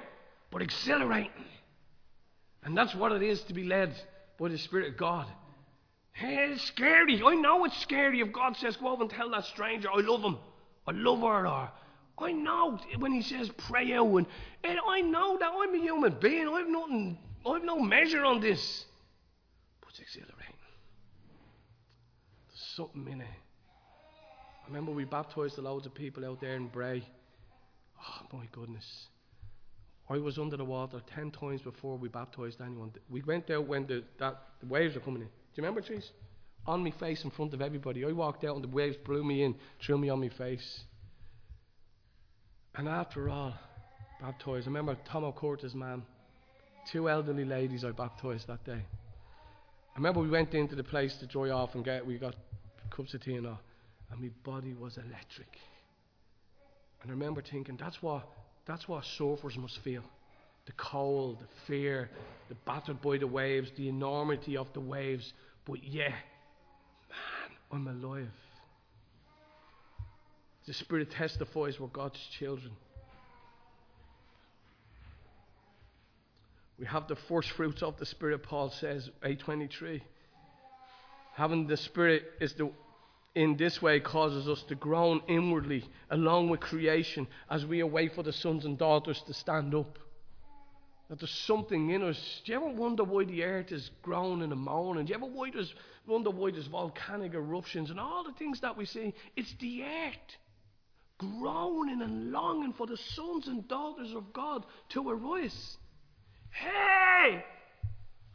but 0.51 0.62
exhilarating. 0.62 1.44
And 2.62 2.77
that's 2.77 2.94
what 2.94 3.12
it 3.12 3.22
is 3.22 3.42
to 3.42 3.55
be 3.55 3.64
led 3.64 3.94
by 4.38 4.49
the 4.49 4.59
Spirit 4.59 4.88
of 4.88 4.96
God. 4.96 5.27
Hey, 6.12 6.51
it's 6.53 6.62
scary. 6.62 7.22
I 7.22 7.35
know 7.35 7.64
it's 7.64 7.79
scary 7.79 8.20
if 8.20 8.33
God 8.33 8.57
says, 8.57 8.77
go 8.77 8.88
over 8.88 9.03
and 9.03 9.11
tell 9.11 9.31
that 9.31 9.44
stranger, 9.46 9.88
I 9.92 10.01
love 10.01 10.22
him, 10.22 10.38
I 10.87 10.92
love 10.92 11.20
her, 11.20 11.46
or 11.46 11.70
I 12.18 12.33
know 12.33 12.79
when 12.99 13.12
he 13.12 13.22
says 13.22 13.51
pray 13.68 13.92
out, 13.92 14.07
and, 14.07 14.27
and 14.64 14.79
I 14.87 15.03
know 15.03 15.37
that 15.38 15.51
I'm 15.53 15.75
a 15.75 15.79
human 15.79 16.16
being. 16.20 16.49
I've 16.49 16.68
nothing, 16.68 17.18
I've 17.44 17.64
no 17.64 17.79
measure 17.79 18.25
on 18.25 18.40
this. 18.40 18.87
But 19.81 19.90
it's 19.90 20.01
exhilarating. 20.01 20.36
Something 22.76 23.08
in 23.10 23.22
it. 23.22 23.26
I 23.26 24.68
remember 24.68 24.92
we 24.92 25.04
baptized 25.04 25.56
loads 25.56 25.86
of 25.86 25.94
people 25.94 26.26
out 26.26 26.42
there 26.42 26.56
in 26.56 26.68
Bray. 26.68 27.02
Oh 27.98 28.36
my 28.36 28.44
goodness. 28.52 28.84
I 30.10 30.18
was 30.18 30.38
under 30.38 30.58
the 30.58 30.64
water 30.64 31.00
ten 31.14 31.30
times 31.30 31.62
before 31.62 31.96
we 31.96 32.08
baptized 32.08 32.60
anyone. 32.60 32.92
We 33.08 33.22
went 33.22 33.50
out 33.50 33.66
when 33.66 33.86
the, 33.86 34.04
that, 34.18 34.40
the 34.60 34.66
waves 34.66 34.94
were 34.94 35.00
coming 35.00 35.22
in. 35.22 35.28
Do 35.28 35.32
you 35.54 35.62
remember, 35.62 35.80
Trees? 35.80 36.10
On 36.66 36.84
my 36.84 36.90
face 36.90 37.24
in 37.24 37.30
front 37.30 37.54
of 37.54 37.62
everybody. 37.62 38.04
I 38.04 38.12
walked 38.12 38.44
out 38.44 38.56
and 38.56 38.64
the 38.64 38.68
waves 38.68 38.96
blew 39.04 39.24
me 39.24 39.42
in, 39.42 39.54
threw 39.84 39.96
me 39.96 40.10
on 40.10 40.20
my 40.20 40.28
face. 40.28 40.80
And 42.74 42.88
after 42.88 43.30
all, 43.30 43.54
baptized. 44.20 44.66
I 44.66 44.70
remember 44.70 44.98
Tom 45.10 45.24
O'Court's 45.24 45.74
man. 45.74 46.02
Two 46.92 47.08
elderly 47.08 47.44
ladies 47.44 47.84
I 47.84 47.92
baptized 47.92 48.48
that 48.48 48.64
day. 48.64 48.82
I 49.94 49.98
remember 49.98 50.20
we 50.20 50.28
went 50.28 50.52
into 50.52 50.74
the 50.74 50.84
place 50.84 51.16
to 51.20 51.26
dry 51.26 51.48
off 51.48 51.74
and 51.74 51.82
get 51.82 52.06
we 52.06 52.18
got 52.18 52.34
cups 52.90 53.14
of 53.14 53.22
tea 53.22 53.35
and 53.35 53.46
all, 53.46 53.61
and 54.11 54.20
my 54.20 54.31
body 54.44 54.75
was 54.75 54.96
electric. 54.96 55.59
And 57.03 57.11
I 57.11 57.14
remember 57.14 57.42
thinking 57.42 57.77
that's 57.77 58.03
what 58.03 58.27
that's 58.66 58.88
what 58.88 59.05
surfers 59.18 59.57
must 59.57 59.79
feel. 59.81 60.03
The 60.66 60.72
cold, 60.72 61.38
the 61.40 61.46
fear, 61.66 62.11
the 62.49 62.57
battered 62.66 63.01
by 63.01 63.18
the 63.18 63.27
waves, 63.27 63.70
the 63.77 63.88
enormity 63.88 64.57
of 64.57 64.72
the 64.72 64.81
waves. 64.81 65.33
But 65.64 65.85
yeah, 65.85 66.09
man, 67.09 67.51
I'm 67.70 67.87
alive. 67.87 68.29
The 70.66 70.72
Spirit 70.72 71.12
testifies 71.12 71.79
we're 71.79 71.87
God's 71.87 72.18
children. 72.38 72.72
We 76.79 76.87
have 76.87 77.07
the 77.07 77.16
first 77.16 77.51
fruits 77.53 77.83
of 77.83 77.96
the 77.99 78.05
Spirit, 78.05 78.42
Paul 78.42 78.70
says, 78.70 79.09
823. 79.22 80.03
Having 81.37 81.66
the 81.66 81.77
Spirit 81.77 82.25
is 82.40 82.55
the 82.55 82.70
in 83.35 83.59
this 83.59 83.83
way 83.83 84.01
causes 84.01 84.49
us 84.49 84.62
to 84.62 84.75
groan 84.75 85.20
inwardly 85.29 85.85
along 86.11 86.49
with 86.49 86.61
creation 86.61 87.27
as 87.51 87.66
we 87.66 87.81
await 87.81 88.14
for 88.14 88.22
the 88.22 88.33
sons 88.33 88.64
and 88.64 88.79
daughters 88.79 89.20
to 89.27 89.35
stand 89.35 89.75
up. 89.75 89.99
That 91.11 91.20
there's 91.20 91.31
something 91.31 91.90
in 91.90 92.03
us. 92.03 92.40
Do 92.46 92.53
you 92.53 92.57
ever 92.57 92.68
wonder 92.68 93.05
why 93.05 93.25
the 93.25 93.44
earth 93.44 93.70
is 93.70 93.90
groaning 94.01 94.51
and 94.51 94.61
moaning? 94.62 95.05
Do 95.05 95.11
you 95.11 95.16
ever 95.16 95.27
wonder 96.07 96.31
why 96.31 96.51
there's 96.53 96.68
volcanic 96.68 97.35
eruptions 97.35 97.90
and 97.90 98.01
all 98.01 98.25
the 98.25 98.33
things 98.33 98.62
that 98.62 98.79
we 98.79 98.87
see? 98.87 99.12
It's 99.37 99.55
the 99.61 99.85
earth 99.85 100.38
groaning 101.18 102.01
and 102.01 102.33
longing 102.33 102.72
for 102.72 102.87
the 102.87 102.96
sons 102.96 103.46
and 103.46 103.68
daughters 103.68 104.14
of 104.14 104.33
God 104.33 104.64
to 104.90 105.11
arise. 105.11 105.77
Hey! 106.49 107.44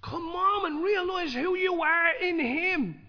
Come 0.02 0.24
on 0.24 0.72
and 0.72 0.84
realize 0.84 1.34
who 1.34 1.56
you 1.56 1.82
are 1.82 2.16
in 2.22 2.40
Him. 2.40 3.02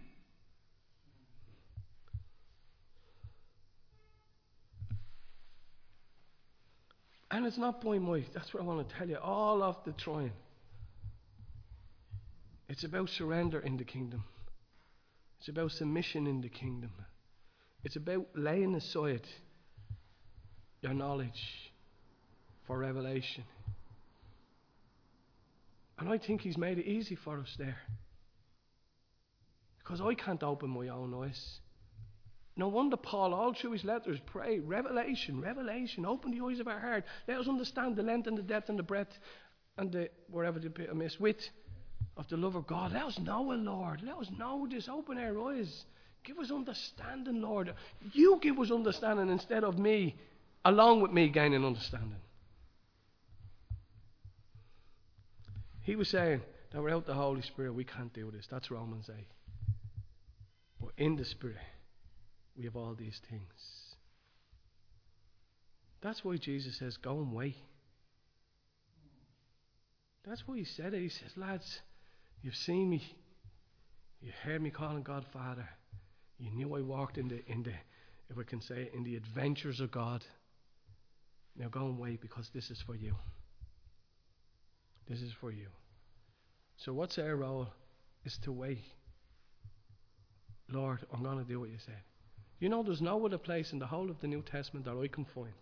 And 7.30 7.46
it's 7.46 7.56
not 7.56 7.82
by 7.82 7.98
might. 7.98 8.32
That's 8.34 8.52
what 8.52 8.62
I 8.62 8.66
want 8.66 8.86
to 8.86 8.94
tell 8.94 9.08
you. 9.08 9.16
All 9.16 9.62
of 9.62 9.76
the 9.86 9.92
trying. 9.92 10.32
It's 12.68 12.84
about 12.84 13.08
surrender 13.08 13.58
in 13.58 13.78
the 13.78 13.84
kingdom. 13.84 14.24
It's 15.40 15.48
about 15.48 15.72
submission 15.72 16.26
in 16.26 16.42
the 16.42 16.50
kingdom. 16.50 16.92
It's 17.84 17.96
about 17.96 18.26
laying 18.34 18.74
aside 18.74 19.26
your 20.82 20.94
knowledge 20.94 21.72
for 22.66 22.78
revelation. 22.78 23.44
And 26.02 26.10
I 26.12 26.18
think 26.18 26.40
He's 26.40 26.58
made 26.58 26.78
it 26.78 26.86
easy 26.86 27.14
for 27.14 27.38
us 27.38 27.54
there. 27.56 27.76
Because 29.78 30.00
I 30.00 30.14
can't 30.14 30.42
open 30.42 30.68
my 30.70 30.88
own 30.88 31.14
eyes. 31.14 31.60
No 32.56 32.66
wonder 32.66 32.96
Paul, 32.96 33.32
all 33.32 33.54
through 33.54 33.70
his 33.70 33.84
letters, 33.84 34.18
pray, 34.26 34.58
revelation, 34.58 35.40
revelation, 35.40 36.04
open 36.04 36.32
the 36.32 36.44
eyes 36.44 36.58
of 36.58 36.66
our 36.66 36.80
heart. 36.80 37.04
Let 37.28 37.38
us 37.38 37.46
understand 37.46 37.94
the 37.94 38.02
length 38.02 38.26
and 38.26 38.36
the 38.36 38.42
depth 38.42 38.68
and 38.68 38.76
the 38.76 38.82
breadth 38.82 39.16
and 39.78 39.92
the 39.92 40.10
wherever 40.28 40.58
the 40.58 40.70
bit 40.70 40.90
amiss 40.90 41.20
width 41.20 41.48
of 42.16 42.28
the 42.28 42.36
love 42.36 42.56
of 42.56 42.66
God. 42.66 42.92
Let 42.92 43.04
us 43.04 43.20
know 43.20 43.52
it, 43.52 43.58
Lord. 43.58 44.02
Let 44.02 44.16
us 44.16 44.28
know 44.36 44.66
this. 44.68 44.88
Open 44.88 45.18
our 45.18 45.52
eyes. 45.52 45.84
Give 46.24 46.36
us 46.40 46.50
understanding, 46.50 47.40
Lord. 47.40 47.72
You 48.12 48.40
give 48.42 48.58
us 48.58 48.72
understanding 48.72 49.28
instead 49.28 49.62
of 49.62 49.78
me, 49.78 50.16
along 50.64 51.00
with 51.00 51.12
me 51.12 51.28
gaining 51.28 51.64
understanding. 51.64 52.18
He 55.82 55.96
was 55.96 56.08
saying 56.08 56.42
that 56.72 56.82
without 56.82 57.06
the 57.06 57.14
Holy 57.14 57.42
Spirit, 57.42 57.74
we 57.74 57.84
can't 57.84 58.12
do 58.12 58.30
this. 58.30 58.46
That's 58.50 58.70
Romans 58.70 59.10
8. 59.10 59.26
But 60.80 60.90
in 60.96 61.16
the 61.16 61.24
Spirit, 61.24 61.56
we 62.56 62.64
have 62.64 62.76
all 62.76 62.94
these 62.94 63.20
things. 63.28 63.42
That's 66.00 66.24
why 66.24 66.36
Jesus 66.36 66.78
says, 66.78 66.96
Go 66.96 67.18
and 67.18 67.32
wait. 67.32 67.56
That's 70.26 70.46
why 70.46 70.58
he 70.58 70.64
said 70.64 70.94
it. 70.94 71.00
He 71.00 71.08
says, 71.08 71.30
Lads, 71.36 71.80
you've 72.42 72.56
seen 72.56 72.90
me. 72.90 73.02
You 74.20 74.32
heard 74.44 74.62
me 74.62 74.70
calling 74.70 75.02
God 75.02 75.24
Father. 75.32 75.68
You 76.38 76.50
knew 76.50 76.76
I 76.76 76.80
walked 76.80 77.18
in 77.18 77.28
the, 77.28 77.44
in 77.46 77.62
the, 77.64 77.72
if 78.30 78.36
we 78.36 78.44
can 78.44 78.60
say 78.60 78.82
it, 78.82 78.94
in 78.94 79.04
the 79.04 79.16
adventures 79.16 79.80
of 79.80 79.90
God. 79.90 80.24
Now 81.56 81.68
go 81.68 81.86
and 81.86 81.98
wait 81.98 82.20
because 82.20 82.50
this 82.54 82.70
is 82.70 82.80
for 82.86 82.94
you. 82.94 83.14
This 85.12 85.20
is 85.20 85.32
for 85.42 85.52
you. 85.52 85.66
So 86.78 86.94
what's 86.94 87.18
our 87.18 87.36
role? 87.36 87.68
Is 88.24 88.38
to 88.44 88.52
wait. 88.52 88.84
Lord, 90.70 91.00
I'm 91.12 91.22
going 91.22 91.36
to 91.36 91.44
do 91.44 91.60
what 91.60 91.68
you 91.68 91.76
said. 91.84 92.00
You 92.60 92.70
know, 92.70 92.82
there's 92.82 93.02
no 93.02 93.26
other 93.26 93.36
place 93.36 93.72
in 93.72 93.78
the 93.78 93.86
whole 93.86 94.08
of 94.08 94.18
the 94.22 94.26
New 94.26 94.40
Testament 94.40 94.86
that 94.86 94.96
I 94.96 95.08
can 95.08 95.26
find. 95.26 95.52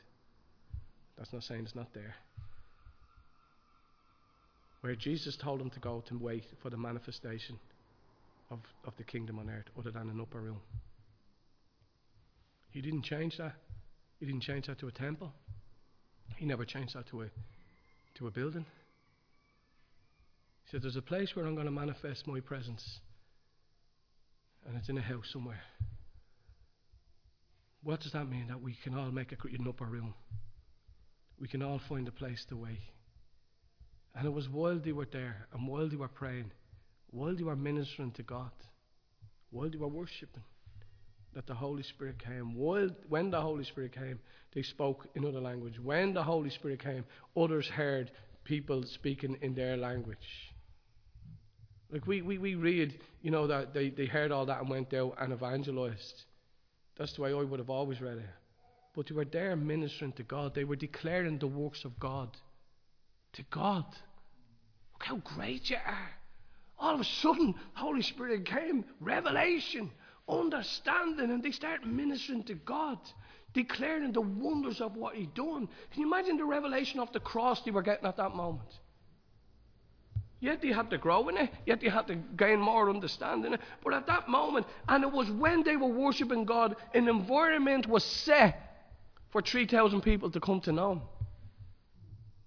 That's 1.18 1.32
not 1.32 1.42
saying 1.42 1.64
it's 1.64 1.74
not 1.74 1.92
there. 1.92 2.14
Where 4.82 4.94
Jesus 4.94 5.36
told 5.36 5.58
them 5.58 5.70
to 5.70 5.80
go 5.80 6.04
to 6.06 6.16
wait 6.16 6.44
for 6.62 6.70
the 6.70 6.76
manifestation 6.76 7.58
of, 8.52 8.60
of 8.84 8.96
the 8.98 9.04
kingdom 9.04 9.40
on 9.40 9.50
earth, 9.50 9.66
other 9.76 9.90
than 9.90 10.10
an 10.10 10.20
upper 10.20 10.40
room. 10.40 10.60
He 12.70 12.80
didn't 12.80 13.02
change 13.02 13.38
that. 13.38 13.56
He 14.20 14.26
didn't 14.26 14.42
change 14.42 14.68
that 14.68 14.78
to 14.78 14.86
a 14.86 14.92
temple. 14.92 15.32
He 16.36 16.46
never 16.46 16.64
changed 16.64 16.94
that 16.94 17.08
to 17.08 17.22
a 17.22 17.26
to 18.14 18.28
a 18.28 18.30
building. 18.30 18.66
Said, 20.70 20.82
There's 20.82 20.96
a 20.96 21.02
place 21.02 21.34
where 21.34 21.46
I'm 21.46 21.54
going 21.54 21.66
to 21.66 21.72
manifest 21.72 22.26
my 22.26 22.40
presence. 22.40 23.00
And 24.66 24.76
it's 24.76 24.88
in 24.88 24.98
a 24.98 25.02
house 25.02 25.28
somewhere. 25.32 25.62
What 27.82 28.00
does 28.00 28.12
that 28.12 28.28
mean? 28.28 28.48
That 28.48 28.62
we 28.62 28.76
can 28.84 28.94
all 28.94 29.10
make 29.10 29.32
a, 29.32 29.36
an 29.48 29.66
upper 29.66 29.86
room. 29.86 30.14
We 31.40 31.48
can 31.48 31.62
all 31.62 31.80
find 31.88 32.06
a 32.06 32.12
place 32.12 32.44
to 32.50 32.56
wait. 32.56 32.80
And 34.14 34.26
it 34.26 34.32
was 34.32 34.48
while 34.48 34.78
they 34.78 34.92
were 34.92 35.08
there 35.10 35.46
and 35.52 35.66
while 35.66 35.88
they 35.88 35.96
were 35.96 36.08
praying, 36.08 36.52
while 37.10 37.34
they 37.34 37.42
were 37.42 37.56
ministering 37.56 38.12
to 38.12 38.22
God, 38.22 38.50
while 39.50 39.70
they 39.70 39.78
were 39.78 39.88
worshipping, 39.88 40.42
that 41.34 41.46
the 41.46 41.54
Holy 41.54 41.82
Spirit 41.82 42.22
came. 42.22 42.54
While, 42.54 42.90
when 43.08 43.30
the 43.30 43.40
Holy 43.40 43.64
Spirit 43.64 43.94
came, 43.94 44.18
they 44.54 44.62
spoke 44.62 45.06
in 45.14 45.24
other 45.24 45.40
language. 45.40 45.78
When 45.80 46.12
the 46.12 46.22
Holy 46.22 46.50
Spirit 46.50 46.82
came, 46.82 47.04
others 47.36 47.66
heard 47.68 48.10
people 48.44 48.82
speaking 48.84 49.38
in 49.40 49.54
their 49.54 49.76
language. 49.76 50.49
Like 51.92 52.06
we, 52.06 52.22
we, 52.22 52.38
we 52.38 52.54
read, 52.54 53.00
you 53.22 53.30
know, 53.30 53.46
that 53.46 53.74
they, 53.74 53.90
they 53.90 54.06
heard 54.06 54.30
all 54.30 54.46
that 54.46 54.60
and 54.60 54.68
went 54.70 54.94
out 54.94 55.16
and 55.18 55.32
evangelized. 55.32 56.24
That's 56.96 57.14
the 57.14 57.22
way 57.22 57.30
I 57.32 57.42
would 57.42 57.58
have 57.58 57.70
always 57.70 58.00
read 58.00 58.18
it. 58.18 58.28
But 58.94 59.06
they 59.06 59.14
were 59.14 59.24
there 59.24 59.56
ministering 59.56 60.12
to 60.12 60.22
God. 60.22 60.54
They 60.54 60.64
were 60.64 60.76
declaring 60.76 61.38
the 61.38 61.46
works 61.46 61.84
of 61.84 61.98
God 61.98 62.36
to 63.32 63.42
God. 63.50 63.84
Look 64.92 65.04
how 65.04 65.16
great 65.16 65.70
you 65.70 65.76
are. 65.76 66.10
All 66.78 66.94
of 66.94 67.00
a 67.00 67.04
sudden, 67.04 67.54
Holy 67.74 68.02
Spirit 68.02 68.46
came, 68.46 68.84
revelation, 69.00 69.90
understanding, 70.28 71.30
and 71.30 71.42
they 71.42 71.50
start 71.50 71.86
ministering 71.86 72.42
to 72.44 72.54
God, 72.54 72.98
declaring 73.52 74.12
the 74.12 74.20
wonders 74.20 74.80
of 74.80 74.96
what 74.96 75.14
He'd 75.14 75.34
done. 75.34 75.68
Can 75.92 76.00
you 76.00 76.06
imagine 76.06 76.36
the 76.36 76.44
revelation 76.44 77.00
of 77.00 77.12
the 77.12 77.20
cross 77.20 77.62
they 77.62 77.70
were 77.70 77.82
getting 77.82 78.06
at 78.06 78.16
that 78.16 78.34
moment? 78.34 78.68
Yet 80.40 80.62
they 80.62 80.68
had 80.68 80.88
to 80.90 80.98
grow 80.98 81.28
in 81.28 81.36
it, 81.36 81.50
yet 81.66 81.80
they 81.82 81.90
had 81.90 82.06
to 82.06 82.14
gain 82.14 82.60
more 82.60 82.88
understanding 82.88 83.52
it. 83.52 83.60
But 83.84 83.92
at 83.92 84.06
that 84.06 84.28
moment, 84.28 84.66
and 84.88 85.04
it 85.04 85.12
was 85.12 85.30
when 85.30 85.62
they 85.62 85.76
were 85.76 85.88
worshipping 85.88 86.46
God, 86.46 86.76
an 86.94 87.08
environment 87.08 87.86
was 87.86 88.02
set 88.02 88.88
for 89.30 89.42
3,000 89.42 90.00
people 90.00 90.30
to 90.30 90.40
come 90.40 90.60
to 90.62 90.72
know 90.72 90.92
Him. 90.92 91.02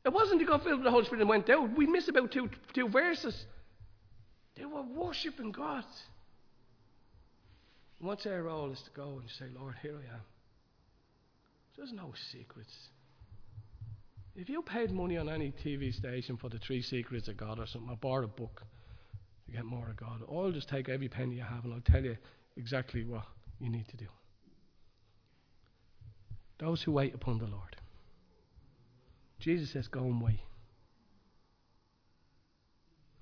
It 0.05 0.11
wasn't 0.11 0.39
they 0.39 0.45
got 0.45 0.63
filled 0.63 0.79
with 0.79 0.85
the 0.85 0.91
Holy 0.91 1.05
Spirit 1.05 1.21
and 1.21 1.29
went 1.29 1.49
out. 1.49 1.77
We 1.77 1.85
missed 1.85 2.09
about 2.09 2.31
two, 2.31 2.49
two 2.73 2.89
verses. 2.89 3.45
They 4.55 4.65
were 4.65 4.81
worshipping 4.81 5.51
God. 5.51 5.85
And 7.99 8.07
what's 8.07 8.25
our 8.25 8.41
role 8.41 8.71
is 8.71 8.81
to 8.81 8.91
go 8.91 9.19
and 9.21 9.29
say, 9.29 9.45
Lord, 9.57 9.75
here 9.81 9.95
I 9.95 10.15
am. 10.15 10.21
There's 11.77 11.93
no 11.93 12.13
secrets. 12.31 12.89
If 14.35 14.49
you 14.49 14.63
paid 14.63 14.91
money 14.91 15.17
on 15.17 15.29
any 15.29 15.53
TV 15.63 15.93
station 15.93 16.37
for 16.37 16.49
the 16.49 16.57
three 16.57 16.81
secrets 16.81 17.27
of 17.27 17.37
God 17.37 17.59
or 17.59 17.67
something, 17.67 17.89
or 17.89 17.97
bought 17.97 18.23
a 18.23 18.27
book 18.27 18.63
to 19.45 19.51
get 19.51 19.63
more 19.63 19.89
of 19.89 19.97
God, 19.97 20.21
I'll 20.29 20.51
just 20.51 20.69
take 20.69 20.89
every 20.89 21.07
penny 21.07 21.35
you 21.35 21.43
have 21.43 21.63
and 21.65 21.73
I'll 21.73 21.81
tell 21.81 22.03
you 22.03 22.17
exactly 22.57 23.03
what 23.03 23.23
you 23.59 23.69
need 23.69 23.87
to 23.89 23.97
do. 23.97 24.07
Those 26.59 26.81
who 26.81 26.91
wait 26.91 27.13
upon 27.13 27.37
the 27.37 27.45
Lord. 27.45 27.75
Jesus 29.39 29.71
says, 29.71 29.87
Go 29.87 30.01
and 30.01 30.21
wait. 30.21 30.39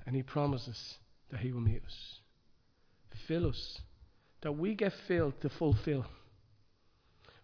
And 0.06 0.15
He 0.15 0.24
promises 0.24 0.95
that 1.30 1.41
He 1.41 1.52
will 1.52 1.62
meet 1.62 1.82
us, 1.86 2.19
fill 3.28 3.50
us, 3.50 3.80
that 4.41 4.54
we 4.54 4.76
get 4.76 4.93
filled 5.08 5.39
to 5.41 5.50
fulfill. 5.50 6.06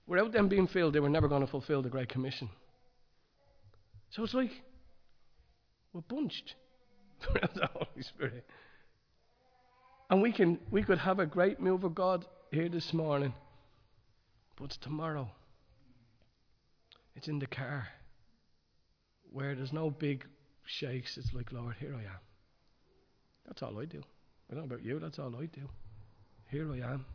Without 0.06 0.32
them 0.32 0.48
being 0.48 0.68
filled, 0.68 0.94
they 0.94 1.00
were 1.00 1.10
never 1.10 1.28
going 1.28 1.42
to 1.42 1.52
fulfill 1.52 1.82
the 1.82 1.90
Great 1.90 2.10
Commission. 2.10 2.50
So 4.10 4.24
it's 4.24 4.34
like 4.34 4.52
we're 5.94 6.02
bunched 6.02 6.56
around 7.30 7.52
the 7.56 7.68
Holy 7.68 8.02
Spirit. 8.02 8.46
And 10.10 10.22
we 10.22 10.32
can 10.32 10.60
we 10.72 10.84
could 10.84 11.00
have 11.00 11.20
a 11.20 11.26
great 11.26 11.60
move 11.60 11.84
of 11.84 11.94
God 11.96 12.26
here 12.52 12.70
this 12.70 12.94
morning. 12.94 13.34
But 14.60 14.72
tomorrow. 14.82 15.30
It's 17.16 17.28
in 17.28 17.40
the 17.40 17.48
car. 17.48 17.88
Where 19.32 19.56
there's 19.56 19.74
no 19.74 19.90
big 19.90 20.26
shakes. 20.66 21.18
It's 21.18 21.34
like, 21.34 21.52
Lord, 21.52 21.76
here 21.80 21.94
I 21.96 22.02
am. 22.04 22.20
That's 23.46 23.62
all 23.64 23.80
I 23.80 23.86
do. 23.86 24.02
I 24.50 24.54
don't 24.54 24.68
know 24.68 24.76
about 24.76 24.86
you, 24.86 25.00
that's 25.00 25.20
all 25.20 25.36
I 25.36 25.46
do. 25.46 25.68
Here 26.50 26.72
I 26.72 26.94
am. 26.94 27.06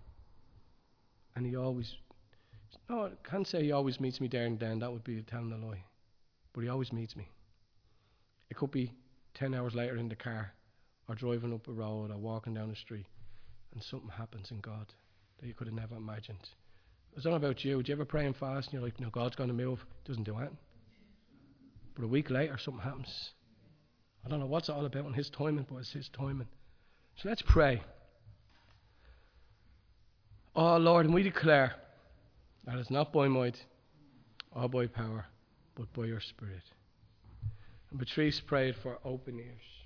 And 1.34 1.46
he 1.46 1.56
always 1.56 1.94
no, 2.88 3.06
I 3.06 3.10
can't 3.28 3.46
say 3.46 3.62
he 3.64 3.72
always 3.72 4.00
meets 4.00 4.20
me 4.20 4.28
there 4.28 4.46
and 4.46 4.58
then, 4.58 4.78
that 4.80 4.90
would 4.90 5.04
be 5.04 5.22
telling 5.22 5.52
a 5.52 5.66
lie 5.66 5.84
but 6.52 6.62
He 6.62 6.68
always 6.68 6.92
meets 6.92 7.16
me. 7.16 7.28
It 8.50 8.56
could 8.56 8.70
be 8.70 8.92
10 9.34 9.54
hours 9.54 9.74
later 9.74 9.96
in 9.96 10.08
the 10.08 10.16
car, 10.16 10.52
or 11.08 11.14
driving 11.14 11.52
up 11.52 11.68
a 11.68 11.72
road, 11.72 12.10
or 12.10 12.18
walking 12.18 12.54
down 12.54 12.68
the 12.68 12.76
street, 12.76 13.06
and 13.72 13.82
something 13.82 14.10
happens 14.10 14.50
in 14.50 14.60
God 14.60 14.92
that 15.40 15.46
you 15.46 15.54
could 15.54 15.66
have 15.66 15.76
never 15.76 15.96
imagined. 15.96 16.48
I 17.16 17.20
don't 17.20 17.34
about 17.34 17.64
you. 17.64 17.82
Do 17.82 17.88
you 17.90 17.96
ever 17.96 18.04
pray 18.04 18.24
and 18.24 18.36
fast 18.36 18.68
and 18.68 18.74
you're 18.74 18.82
like, 18.82 18.98
no, 19.00 19.10
God's 19.10 19.36
going 19.36 19.48
to 19.48 19.54
move? 19.54 19.84
Doesn't 20.06 20.24
do 20.24 20.36
anything. 20.36 20.56
But 21.94 22.04
a 22.04 22.08
week 22.08 22.30
later, 22.30 22.56
something 22.58 22.82
happens. 22.82 23.32
I 24.24 24.28
don't 24.28 24.40
know 24.40 24.46
what's 24.46 24.70
all 24.70 24.86
about 24.86 25.06
in 25.06 25.12
His 25.12 25.28
timing, 25.28 25.66
but 25.68 25.78
it's 25.78 25.92
His 25.92 26.08
timing. 26.08 26.48
So 27.16 27.28
let's 27.28 27.42
pray. 27.42 27.82
Oh 30.54 30.76
Lord, 30.76 31.06
and 31.06 31.14
we 31.14 31.22
declare 31.22 31.74
that 32.64 32.76
it's 32.76 32.90
not 32.90 33.12
by 33.12 33.28
might 33.28 33.56
or 34.50 34.68
by 34.68 34.86
power, 34.86 35.26
but 35.74 35.92
by 35.92 36.04
your 36.04 36.20
Spirit. 36.20 36.62
And 37.90 37.98
Patrice 37.98 38.40
prayed 38.40 38.74
for 38.82 38.98
open 39.04 39.38
ears. 39.38 39.81